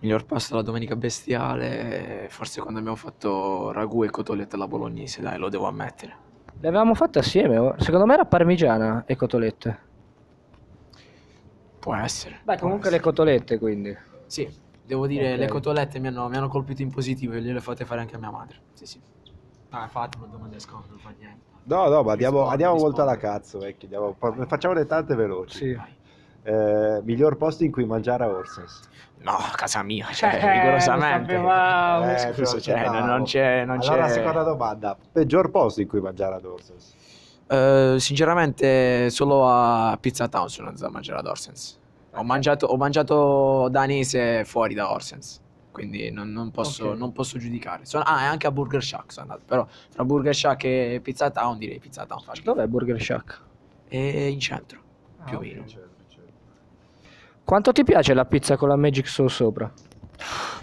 Miglior 0.00 0.24
pasto 0.26 0.52
della 0.52 0.62
domenica 0.64 0.94
bestiale, 0.94 2.26
forse 2.30 2.60
quando 2.60 2.78
abbiamo 2.78 2.96
fatto 2.96 3.72
ragù 3.72 4.04
e 4.04 4.10
cotolette 4.10 4.54
alla 4.54 4.68
bolognese, 4.68 5.20
dai, 5.20 5.38
lo 5.38 5.48
devo 5.48 5.66
ammettere. 5.66 6.16
Le 6.60 6.68
avevamo 6.68 6.94
fatte 6.94 7.18
assieme, 7.18 7.58
oh. 7.58 7.74
secondo 7.78 8.06
me 8.06 8.14
era 8.14 8.24
parmigiana 8.24 9.04
e 9.06 9.16
cotolette. 9.16 9.78
Può 11.80 11.94
essere. 11.94 12.40
Beh, 12.44 12.54
può 12.54 12.62
comunque 12.66 12.90
le 12.90 12.96
essere. 12.96 13.10
cotolette 13.10 13.58
quindi. 13.58 13.96
Sì, 14.26 14.48
devo 14.84 15.06
dire, 15.06 15.32
Ok. 15.32 15.38
le 15.38 15.48
cotolette 15.48 15.98
mi 15.98 16.08
hanno, 16.08 16.28
mi 16.28 16.36
hanno 16.36 16.48
colpito 16.48 16.82
in 16.82 16.90
positivo 16.90 17.34
e 17.34 17.40
gliele 17.40 17.60
fate 17.60 17.84
fare 17.84 18.00
anche 18.00 18.16
a 18.16 18.18
mia 18.18 18.30
madre. 18.30 18.60
Sì, 18.74 18.86
sì. 18.86 19.00
Ah, 19.70 19.88
fate 19.88 20.16
una 20.18 20.26
domanda 20.28 20.58
scomoda, 20.58 20.86
non 20.90 20.98
fa 20.98 21.12
niente. 21.18 21.46
No, 21.64 21.88
no, 21.88 22.02
ma 22.02 22.12
andiamo, 22.12 22.36
Rispondi, 22.38 22.50
andiamo 22.52 22.74
molto 22.76 23.02
alla 23.02 23.12
rispondi. 23.14 23.36
cazzo, 23.36 23.58
vecchio. 23.58 23.88
andiamo- 23.88 24.14
fa- 24.16 24.46
facciamole 24.46 24.86
tante 24.86 25.14
veloci. 25.14 25.56
Sì. 25.58 25.72
Vai. 25.74 25.96
Eh, 26.48 27.02
miglior 27.04 27.36
posto 27.36 27.62
in 27.64 27.70
cui 27.70 27.84
mangiare 27.84 28.24
a 28.24 28.28
Orsens? 28.28 28.80
No, 29.18 29.36
casa 29.54 29.82
mia, 29.82 30.06
cioè, 30.12 30.32
Eh, 30.42 30.52
rigorosamente. 30.60 31.32
sapevamo. 31.34 32.10
Eh, 32.10 32.32
scusa, 32.32 32.58
cioè, 32.60 32.88
non 32.88 33.24
c'è, 33.24 33.64
non 33.66 33.78
c'è... 33.80 33.88
Allora, 33.92 34.08
seconda 34.08 34.42
domanda. 34.44 34.96
Peggior 35.12 35.50
posto 35.50 35.82
in 35.82 35.88
cui 35.88 36.00
mangiare 36.00 36.36
ad 36.36 36.44
Orsens? 36.46 36.94
Eh, 37.48 37.96
sinceramente, 37.98 39.10
solo 39.10 39.46
a 39.46 39.98
Pizza 40.00 40.26
Town 40.28 40.48
sono 40.48 40.68
andato 40.68 40.86
a 40.86 40.90
mangiare 40.90 41.18
ad 41.18 41.26
Orsens. 41.26 41.78
Ho 42.14 42.22
mangiato, 42.24 42.64
ho 42.66 42.76
mangiato 42.78 43.68
danese 43.70 44.44
fuori 44.46 44.72
da 44.72 44.90
Orsens, 44.90 45.40
quindi 45.70 46.10
non, 46.10 46.32
non 46.32 46.50
posso, 46.50 46.88
Ok. 46.90 46.96
non 46.96 47.12
posso 47.12 47.36
giudicare. 47.38 47.84
Sono- 47.84 48.04
ah, 48.06 48.22
e 48.22 48.24
anche 48.24 48.46
a 48.46 48.50
Burger 48.50 48.82
Shack 48.82 49.12
sono 49.12 49.26
andato, 49.26 49.42
però 49.46 49.66
fra 49.90 50.04
Burger 50.04 50.34
Shack 50.34 50.64
e 50.64 51.00
Pizza 51.02 51.28
Town 51.30 51.58
direi 51.58 51.78
Pizza 51.78 52.06
Town. 52.06 52.22
Dov'è 52.42 52.66
Burger 52.66 53.00
Shack? 53.00 53.40
E 53.88 54.28
in 54.28 54.40
centro, 54.40 54.80
più 55.26 55.36
o 55.36 55.40
meno. 55.40 55.64
Quanto 57.48 57.72
ti 57.72 57.82
piace 57.82 58.12
la 58.12 58.26
pizza 58.26 58.58
con 58.58 58.68
la 58.68 58.76
Magic 58.76 59.08
Sauce 59.08 59.34
sopra? 59.34 59.72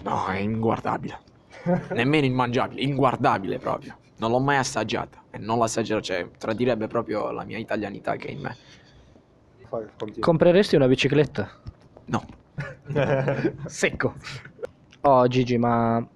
No, 0.04 0.26
è 0.26 0.38
inguardabile. 0.38 1.18
Nemmeno 1.90 2.26
immangiabile, 2.26 2.80
inguardabile 2.80 3.58
proprio. 3.58 3.96
Non 4.18 4.30
l'ho 4.30 4.38
mai 4.38 4.58
assaggiata 4.58 5.24
e 5.32 5.38
non 5.38 5.58
l'assaggerò, 5.58 5.98
cioè 5.98 6.30
tradirebbe 6.38 6.86
proprio 6.86 7.32
la 7.32 7.42
mia 7.42 7.58
italianità 7.58 8.14
che 8.14 8.28
è 8.28 8.30
in 8.30 8.40
me. 8.40 8.56
Compreresti 10.20 10.76
una 10.76 10.86
bicicletta? 10.86 11.50
No. 12.04 12.24
Secco. 13.66 14.14
Oh 15.00 15.26
Gigi, 15.26 15.58
ma 15.58 16.06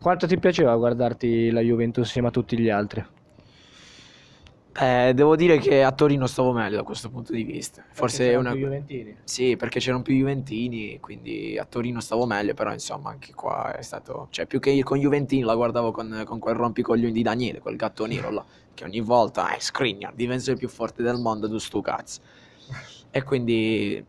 quanto 0.00 0.26
ti 0.26 0.36
piaceva 0.40 0.74
guardarti 0.74 1.52
la 1.52 1.60
Juventus 1.60 2.06
insieme 2.06 2.26
a 2.26 2.32
tutti 2.32 2.58
gli 2.58 2.68
altri? 2.68 3.06
Eh, 4.72 5.12
devo 5.14 5.34
dire 5.34 5.58
che 5.58 5.82
a 5.82 5.90
Torino 5.90 6.26
stavo 6.28 6.52
meglio 6.52 6.76
da 6.76 6.82
questo 6.84 7.10
punto 7.10 7.32
di 7.32 7.42
vista. 7.42 7.84
Forse 7.90 8.30
è 8.30 8.36
una... 8.36 8.54
Juventini. 8.54 9.16
Sì, 9.24 9.56
perché 9.56 9.80
c'erano 9.80 10.02
più 10.02 10.14
Juventini, 10.14 11.00
quindi 11.00 11.58
a 11.58 11.64
Torino 11.64 12.00
stavo 12.00 12.24
meglio, 12.24 12.54
però 12.54 12.72
insomma 12.72 13.10
anche 13.10 13.34
qua 13.34 13.74
è 13.76 13.82
stato... 13.82 14.28
Cioè 14.30 14.46
più 14.46 14.60
che 14.60 14.70
io 14.70 14.84
con 14.84 14.98
Juventini 14.98 15.42
la 15.42 15.54
guardavo 15.54 15.90
con, 15.90 16.22
con 16.24 16.38
quel 16.38 16.54
rompicoglioni 16.54 17.12
di 17.12 17.22
Daniele, 17.22 17.58
quel 17.58 17.76
gatto 17.76 18.06
nero 18.06 18.30
là, 18.30 18.44
che 18.72 18.84
ogni 18.84 19.00
volta 19.00 19.54
è 19.54 19.58
Skriniar, 19.58 20.14
difensore 20.14 20.56
più 20.56 20.68
forte 20.68 21.02
del 21.02 21.18
mondo, 21.18 21.48
tu 21.48 21.58
stu 21.58 21.80
cazzo. 21.80 22.20
E 23.10 23.22
quindi... 23.24 24.04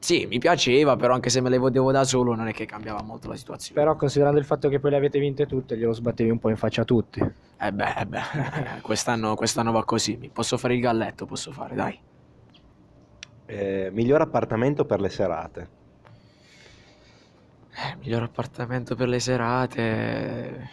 Sì, 0.00 0.26
mi 0.26 0.38
piaceva, 0.38 0.96
però 0.96 1.14
anche 1.14 1.28
se 1.28 1.40
me 1.42 1.50
le 1.50 1.58
vedevo 1.58 1.92
da 1.92 2.04
solo 2.04 2.34
non 2.34 2.48
è 2.48 2.52
che 2.52 2.64
cambiava 2.64 3.02
molto 3.02 3.28
la 3.28 3.36
situazione. 3.36 3.78
Però 3.78 3.96
considerando 3.96 4.38
il 4.38 4.46
fatto 4.46 4.68
che 4.68 4.80
poi 4.80 4.90
le 4.90 4.96
avete 4.96 5.18
vinte 5.18 5.46
tutte, 5.46 5.76
glielo 5.76 5.92
sbattevi 5.92 6.30
un 6.30 6.38
po' 6.38 6.48
in 6.48 6.56
faccia 6.56 6.82
a 6.82 6.84
tutti. 6.86 7.20
Eh 7.62 7.72
beh, 7.72 7.94
eh 7.94 8.06
beh, 8.06 8.80
quest'anno, 8.80 9.34
quest'anno 9.34 9.70
va 9.70 9.84
così, 9.84 10.16
mi 10.16 10.30
posso 10.30 10.56
fare 10.56 10.74
il 10.74 10.80
galletto, 10.80 11.26
posso 11.26 11.52
fare, 11.52 11.74
dai. 11.74 12.00
Eh, 13.44 13.90
miglior 13.92 14.22
appartamento 14.22 14.86
per 14.86 15.00
le 15.00 15.10
serate. 15.10 15.68
Eh, 17.72 17.96
miglior 17.96 18.22
appartamento 18.22 18.94
per 18.94 19.08
le 19.08 19.20
serate. 19.20 20.70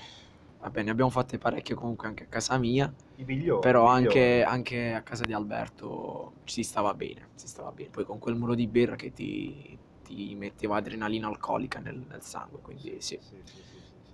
Vabbè, 0.61 0.83
ne 0.83 0.91
abbiamo 0.91 1.09
fatte 1.09 1.37
parecchie 1.37 1.75
comunque 1.75 2.07
anche 2.07 2.23
a 2.23 2.27
casa 2.27 2.57
mia. 2.57 2.91
I 3.15 3.23
migliori. 3.25 3.61
Però 3.61 3.85
anche, 3.87 4.43
anche 4.43 4.93
a 4.93 5.01
casa 5.01 5.25
di 5.25 5.33
Alberto 5.33 6.33
si 6.45 6.63
stava 6.63 6.93
bene. 6.93 7.29
Si 7.35 7.47
stava 7.47 7.71
bene. 7.71 7.89
Poi 7.89 8.05
con 8.05 8.17
quel 8.17 8.35
muro 8.35 8.55
di 8.55 8.67
birra 8.67 8.95
che 8.95 9.11
ti, 9.11 9.77
ti 10.03 10.35
metteva 10.35 10.77
adrenalina 10.77 11.27
alcolica 11.27 11.79
nel, 11.79 12.01
nel 12.07 12.21
sangue. 12.21 12.59
Quindi 12.61 12.97
sì, 12.99 13.19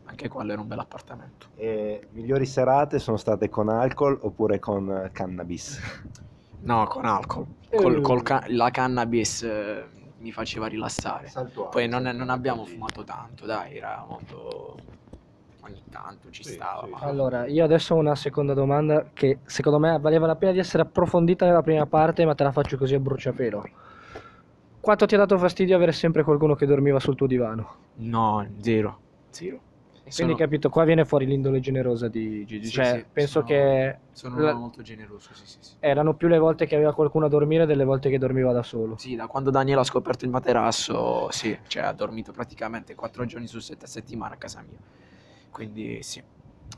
anche 0.05 0.27
quello 0.27 0.51
era 0.51 0.61
un 0.61 0.67
bel 0.67 0.79
appartamento. 0.79 1.47
E 1.55 2.07
migliori 2.11 2.45
serate 2.45 2.99
sono 2.99 3.17
state 3.17 3.49
con 3.49 3.69
alcol 3.69 4.17
oppure 4.21 4.59
con 4.59 5.09
cannabis? 5.11 5.79
No, 6.65 6.87
con 6.87 7.03
alcol. 7.03 7.45
Col, 7.69 7.97
Eh. 7.97 8.01
col 8.01 8.23
ca- 8.23 8.45
la 8.47 8.69
cannabis 8.69 9.41
eh, 9.43 9.85
mi 10.19 10.31
faceva 10.31 10.67
rilassare. 10.67 11.29
Poi 11.69 11.89
non, 11.89 12.03
non 12.03 12.29
abbiamo 12.29 12.63
fumato 12.63 13.03
tanto, 13.03 13.45
dai, 13.45 13.75
era 13.75 14.05
molto... 14.07 14.77
Ogni 15.65 15.83
tanto 15.89 16.29
ci 16.31 16.43
Sì, 16.43 16.53
stava. 16.53 16.85
sì, 16.85 16.89
ma-. 16.89 16.99
Allora, 16.99 17.47
io 17.47 17.65
adesso 17.65 17.95
ho 17.95 17.97
una 17.97 18.15
seconda 18.15 18.53
domanda 18.53 19.09
che 19.13 19.39
secondo 19.45 19.77
me 19.77 19.99
valeva 19.99 20.25
la 20.25 20.35
pena 20.37 20.53
di 20.53 20.59
essere 20.59 20.83
approfondita 20.83 21.45
nella 21.45 21.61
prima 21.61 21.85
parte, 21.85 22.23
ma 22.23 22.33
te 22.33 22.43
la 22.43 22.51
faccio 22.53 22.77
così 22.77 22.95
a 22.95 22.99
bruciapelo. 22.99 23.63
Quanto 24.79 25.05
ti 25.05 25.15
ha 25.15 25.17
dato 25.17 25.37
fastidio 25.37 25.75
avere 25.75 25.91
sempre 25.91 26.23
qualcuno 26.23 26.55
che 26.55 26.65
dormiva 26.65 26.99
sul 27.01 27.15
tuo 27.15 27.27
divano? 27.27 27.75
No, 27.95 28.45
zero. 28.61 28.99
Zero. 29.29 29.59
Quindi 30.11 30.35
capito, 30.35 30.69
qua 30.69 30.83
viene 30.83 31.05
fuori 31.05 31.25
l'indole 31.25 31.59
generosa 31.59 32.07
di 32.07 32.45
Gigi. 32.45 32.65
Sì, 32.65 32.71
cioè, 32.73 32.85
sì, 32.97 33.05
penso 33.11 33.31
sono- 33.31 33.45
che 33.45 33.97
Sono 34.11 34.39
la- 34.39 34.53
molto 34.53 34.81
generoso, 34.81 35.33
sì, 35.33 35.45
sì, 35.47 35.57
sì. 35.61 35.75
erano 35.79 36.13
più 36.13 36.27
le 36.27 36.37
volte 36.37 36.65
che 36.65 36.75
aveva 36.75 36.93
qualcuno 36.93 37.25
a 37.25 37.29
dormire 37.29 37.65
delle 37.65 37.83
volte 37.85 38.09
che 38.09 38.17
dormiva 38.17 38.51
da 38.51 38.63
solo. 38.63 38.97
Sì, 38.97 39.15
da 39.15 39.27
quando 39.27 39.49
Daniele 39.49 39.79
ha 39.81 39.83
scoperto 39.85 40.25
il 40.25 40.31
materasso, 40.31 41.31
sì, 41.31 41.57
cioè 41.67 41.83
ha 41.83 41.93
dormito 41.93 42.31
praticamente 42.31 42.95
quattro 42.95 43.25
giorni 43.25 43.47
su 43.47 43.59
sette 43.59 43.85
a 43.85 43.87
settimana 43.87 44.33
a 44.35 44.37
casa 44.37 44.61
mia. 44.67 44.77
Quindi 45.49 46.03
sì, 46.03 46.21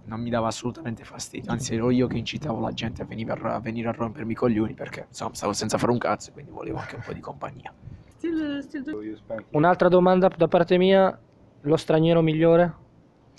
non 0.05 0.21
mi 0.21 0.29
dava 0.29 0.47
assolutamente 0.47 1.03
fastidio. 1.03 1.51
Anzi, 1.51 1.73
ero 1.75 1.89
io 1.89 2.07
che 2.07 2.17
incitavo 2.17 2.59
la 2.59 2.71
gente 2.73 3.01
a 3.01 3.05
venire 3.05 3.31
a, 3.31 3.55
a 3.55 3.59
venire 3.59 3.89
a 3.89 3.91
rompermi 3.91 4.33
i 4.33 4.35
coglioni 4.35 4.73
perché 4.73 5.05
insomma 5.09 5.33
stavo 5.33 5.53
senza 5.53 5.77
fare 5.77 5.91
un 5.91 5.97
cazzo 5.97 6.29
e 6.29 6.33
quindi 6.33 6.51
volevo 6.51 6.77
anche 6.77 6.95
un 6.95 7.01
po' 7.03 7.13
di 7.13 7.19
compagnia. 7.21 7.73
Still, 8.17 8.59
still 8.59 8.83
do- 8.83 9.43
Un'altra 9.51 9.89
domanda 9.89 10.27
da 10.27 10.47
parte 10.47 10.77
mia, 10.77 11.17
lo 11.61 11.75
straniero 11.77 12.21
migliore 12.21 12.83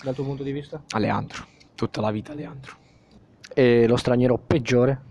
dal 0.03 0.13
tuo 0.13 0.23
punto 0.23 0.43
di 0.43 0.51
vista? 0.51 0.81
Aleandro, 0.91 1.45
tutta 1.75 2.01
la 2.01 2.11
vita 2.11 2.31
Aleandro. 2.31 2.75
E 3.53 3.87
lo 3.87 3.97
straniero 3.97 4.37
peggiore? 4.37 5.01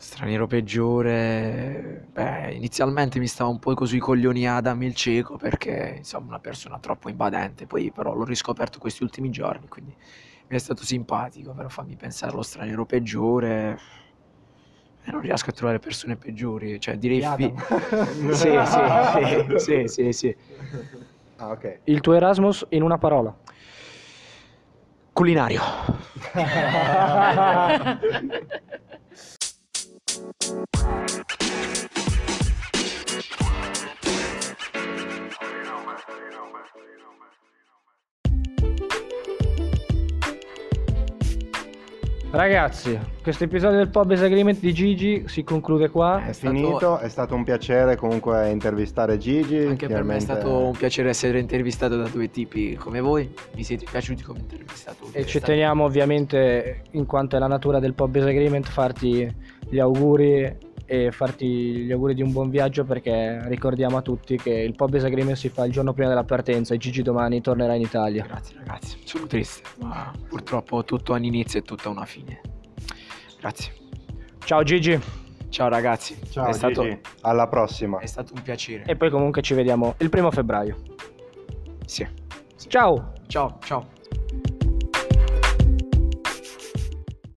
Straniero 0.00 0.46
peggiore, 0.46 2.06
beh, 2.12 2.54
inizialmente 2.54 3.18
mi 3.18 3.26
stava 3.26 3.50
un 3.50 3.58
po' 3.58 3.74
così 3.74 3.96
i 3.96 4.00
coglioni 4.00 4.46
Adam 4.46 4.80
il 4.82 4.94
cieco 4.94 5.36
perché 5.36 5.94
insomma 5.98 6.28
una 6.28 6.38
persona 6.38 6.78
troppo 6.78 7.08
invadente, 7.08 7.66
poi 7.66 7.90
però 7.90 8.14
l'ho 8.14 8.24
riscoperto 8.24 8.78
questi 8.78 9.02
ultimi 9.02 9.30
giorni, 9.30 9.66
quindi 9.68 9.94
mi 10.50 10.56
è 10.56 10.58
stato 10.58 10.84
simpatico, 10.84 11.52
però 11.52 11.68
fammi 11.68 11.96
pensare 11.96 12.32
allo 12.32 12.42
straniero 12.42 12.86
peggiore. 12.86 13.78
E 15.02 15.10
non 15.10 15.20
riesco 15.20 15.50
a 15.50 15.52
trovare 15.52 15.78
persone 15.78 16.16
peggiori, 16.16 16.78
cioè 16.80 16.96
direi 16.96 17.20
fi- 17.22 17.52
sì, 18.32 18.50
sì, 18.64 19.58
sì, 19.58 19.58
sì, 19.58 19.88
sì, 19.88 20.12
sì. 20.12 20.36
Ah, 21.38 21.50
ok. 21.50 21.80
Il 21.84 22.00
tuo 22.00 22.14
Erasmus 22.14 22.66
in 22.70 22.82
una 22.82 22.98
parola. 22.98 23.32
Culinario. 25.12 25.62
Ragazzi, 42.30 42.98
questo 43.22 43.44
episodio 43.44 43.78
del 43.78 43.88
Pub 43.88 44.10
Agreement 44.10 44.60
di 44.60 44.74
Gigi 44.74 45.24
si 45.28 45.42
conclude 45.44 45.88
qua. 45.88 46.26
È 46.26 46.32
stato- 46.32 46.54
finito, 46.54 46.98
è 46.98 47.08
stato 47.08 47.34
un 47.34 47.42
piacere 47.42 47.96
comunque 47.96 48.50
intervistare 48.50 49.16
Gigi. 49.16 49.56
Anche 49.64 49.86
per 49.86 50.04
me 50.04 50.16
è 50.16 50.18
chiaramente- 50.18 50.24
stato 50.24 50.58
un 50.58 50.72
piacere 50.76 51.08
essere 51.08 51.38
intervistato 51.38 51.96
da 51.96 52.06
due 52.06 52.30
tipi 52.30 52.74
come 52.74 53.00
voi, 53.00 53.32
mi 53.56 53.62
siete 53.64 53.86
piaciuti 53.90 54.22
come 54.24 54.40
intervistatori. 54.40 55.10
E 55.14 55.20
È 55.20 55.24
ci 55.24 55.38
stato- 55.38 55.46
teniamo 55.46 55.84
ovviamente, 55.84 56.82
in 56.90 57.06
quanto 57.06 57.36
è 57.36 57.38
la 57.38 57.46
natura 57.46 57.78
del 57.80 57.94
Pub 57.94 58.14
Agreement, 58.14 58.66
farti 58.68 59.34
gli 59.70 59.78
auguri 59.78 60.54
e 60.90 61.12
farti 61.12 61.46
gli 61.46 61.92
auguri 61.92 62.14
di 62.14 62.22
un 62.22 62.32
buon 62.32 62.48
viaggio 62.48 62.82
perché 62.84 63.46
ricordiamo 63.46 63.98
a 63.98 64.00
tutti 64.00 64.38
che 64.38 64.50
il 64.50 64.74
Pub 64.74 64.94
Agreement 64.94 65.36
si 65.36 65.50
fa 65.50 65.66
il 65.66 65.70
giorno 65.70 65.92
prima 65.92 66.08
della 66.08 66.24
partenza 66.24 66.72
e 66.72 66.78
Gigi 66.78 67.02
domani 67.02 67.42
tornerà 67.42 67.74
in 67.74 67.82
Italia. 67.82 68.24
Grazie 68.24 68.56
ragazzi, 68.56 68.96
sono 69.04 69.26
triste, 69.26 69.62
ma 69.80 70.10
purtroppo 70.26 70.84
tutto 70.84 71.12
ha 71.12 71.16
un 71.16 71.24
inizio 71.24 71.58
e 71.58 71.62
tutto 71.62 71.88
ha 71.88 71.92
una 71.92 72.06
fine. 72.06 72.40
Grazie. 73.38 73.72
Ciao 74.38 74.62
Gigi 74.62 74.98
Ciao 75.50 75.68
ragazzi, 75.68 76.16
Ciao 76.30 76.46
è, 76.46 76.52
stato, 76.52 76.82
Gigi, 76.82 77.00
alla 77.20 77.48
prossima. 77.48 77.98
è 77.98 78.06
stato 78.06 78.32
un 78.34 78.42
piacere. 78.42 78.84
e 78.86 78.96
poi 78.96 79.10
comunque 79.10 79.42
ci 79.42 79.52
vediamo 79.52 79.94
il 79.98 80.08
primo 80.08 80.30
febbraio. 80.30 80.76
Sì. 81.84 82.06
Ciao! 82.66 83.12
Ciao, 83.26 83.58
ciao. 83.62 83.96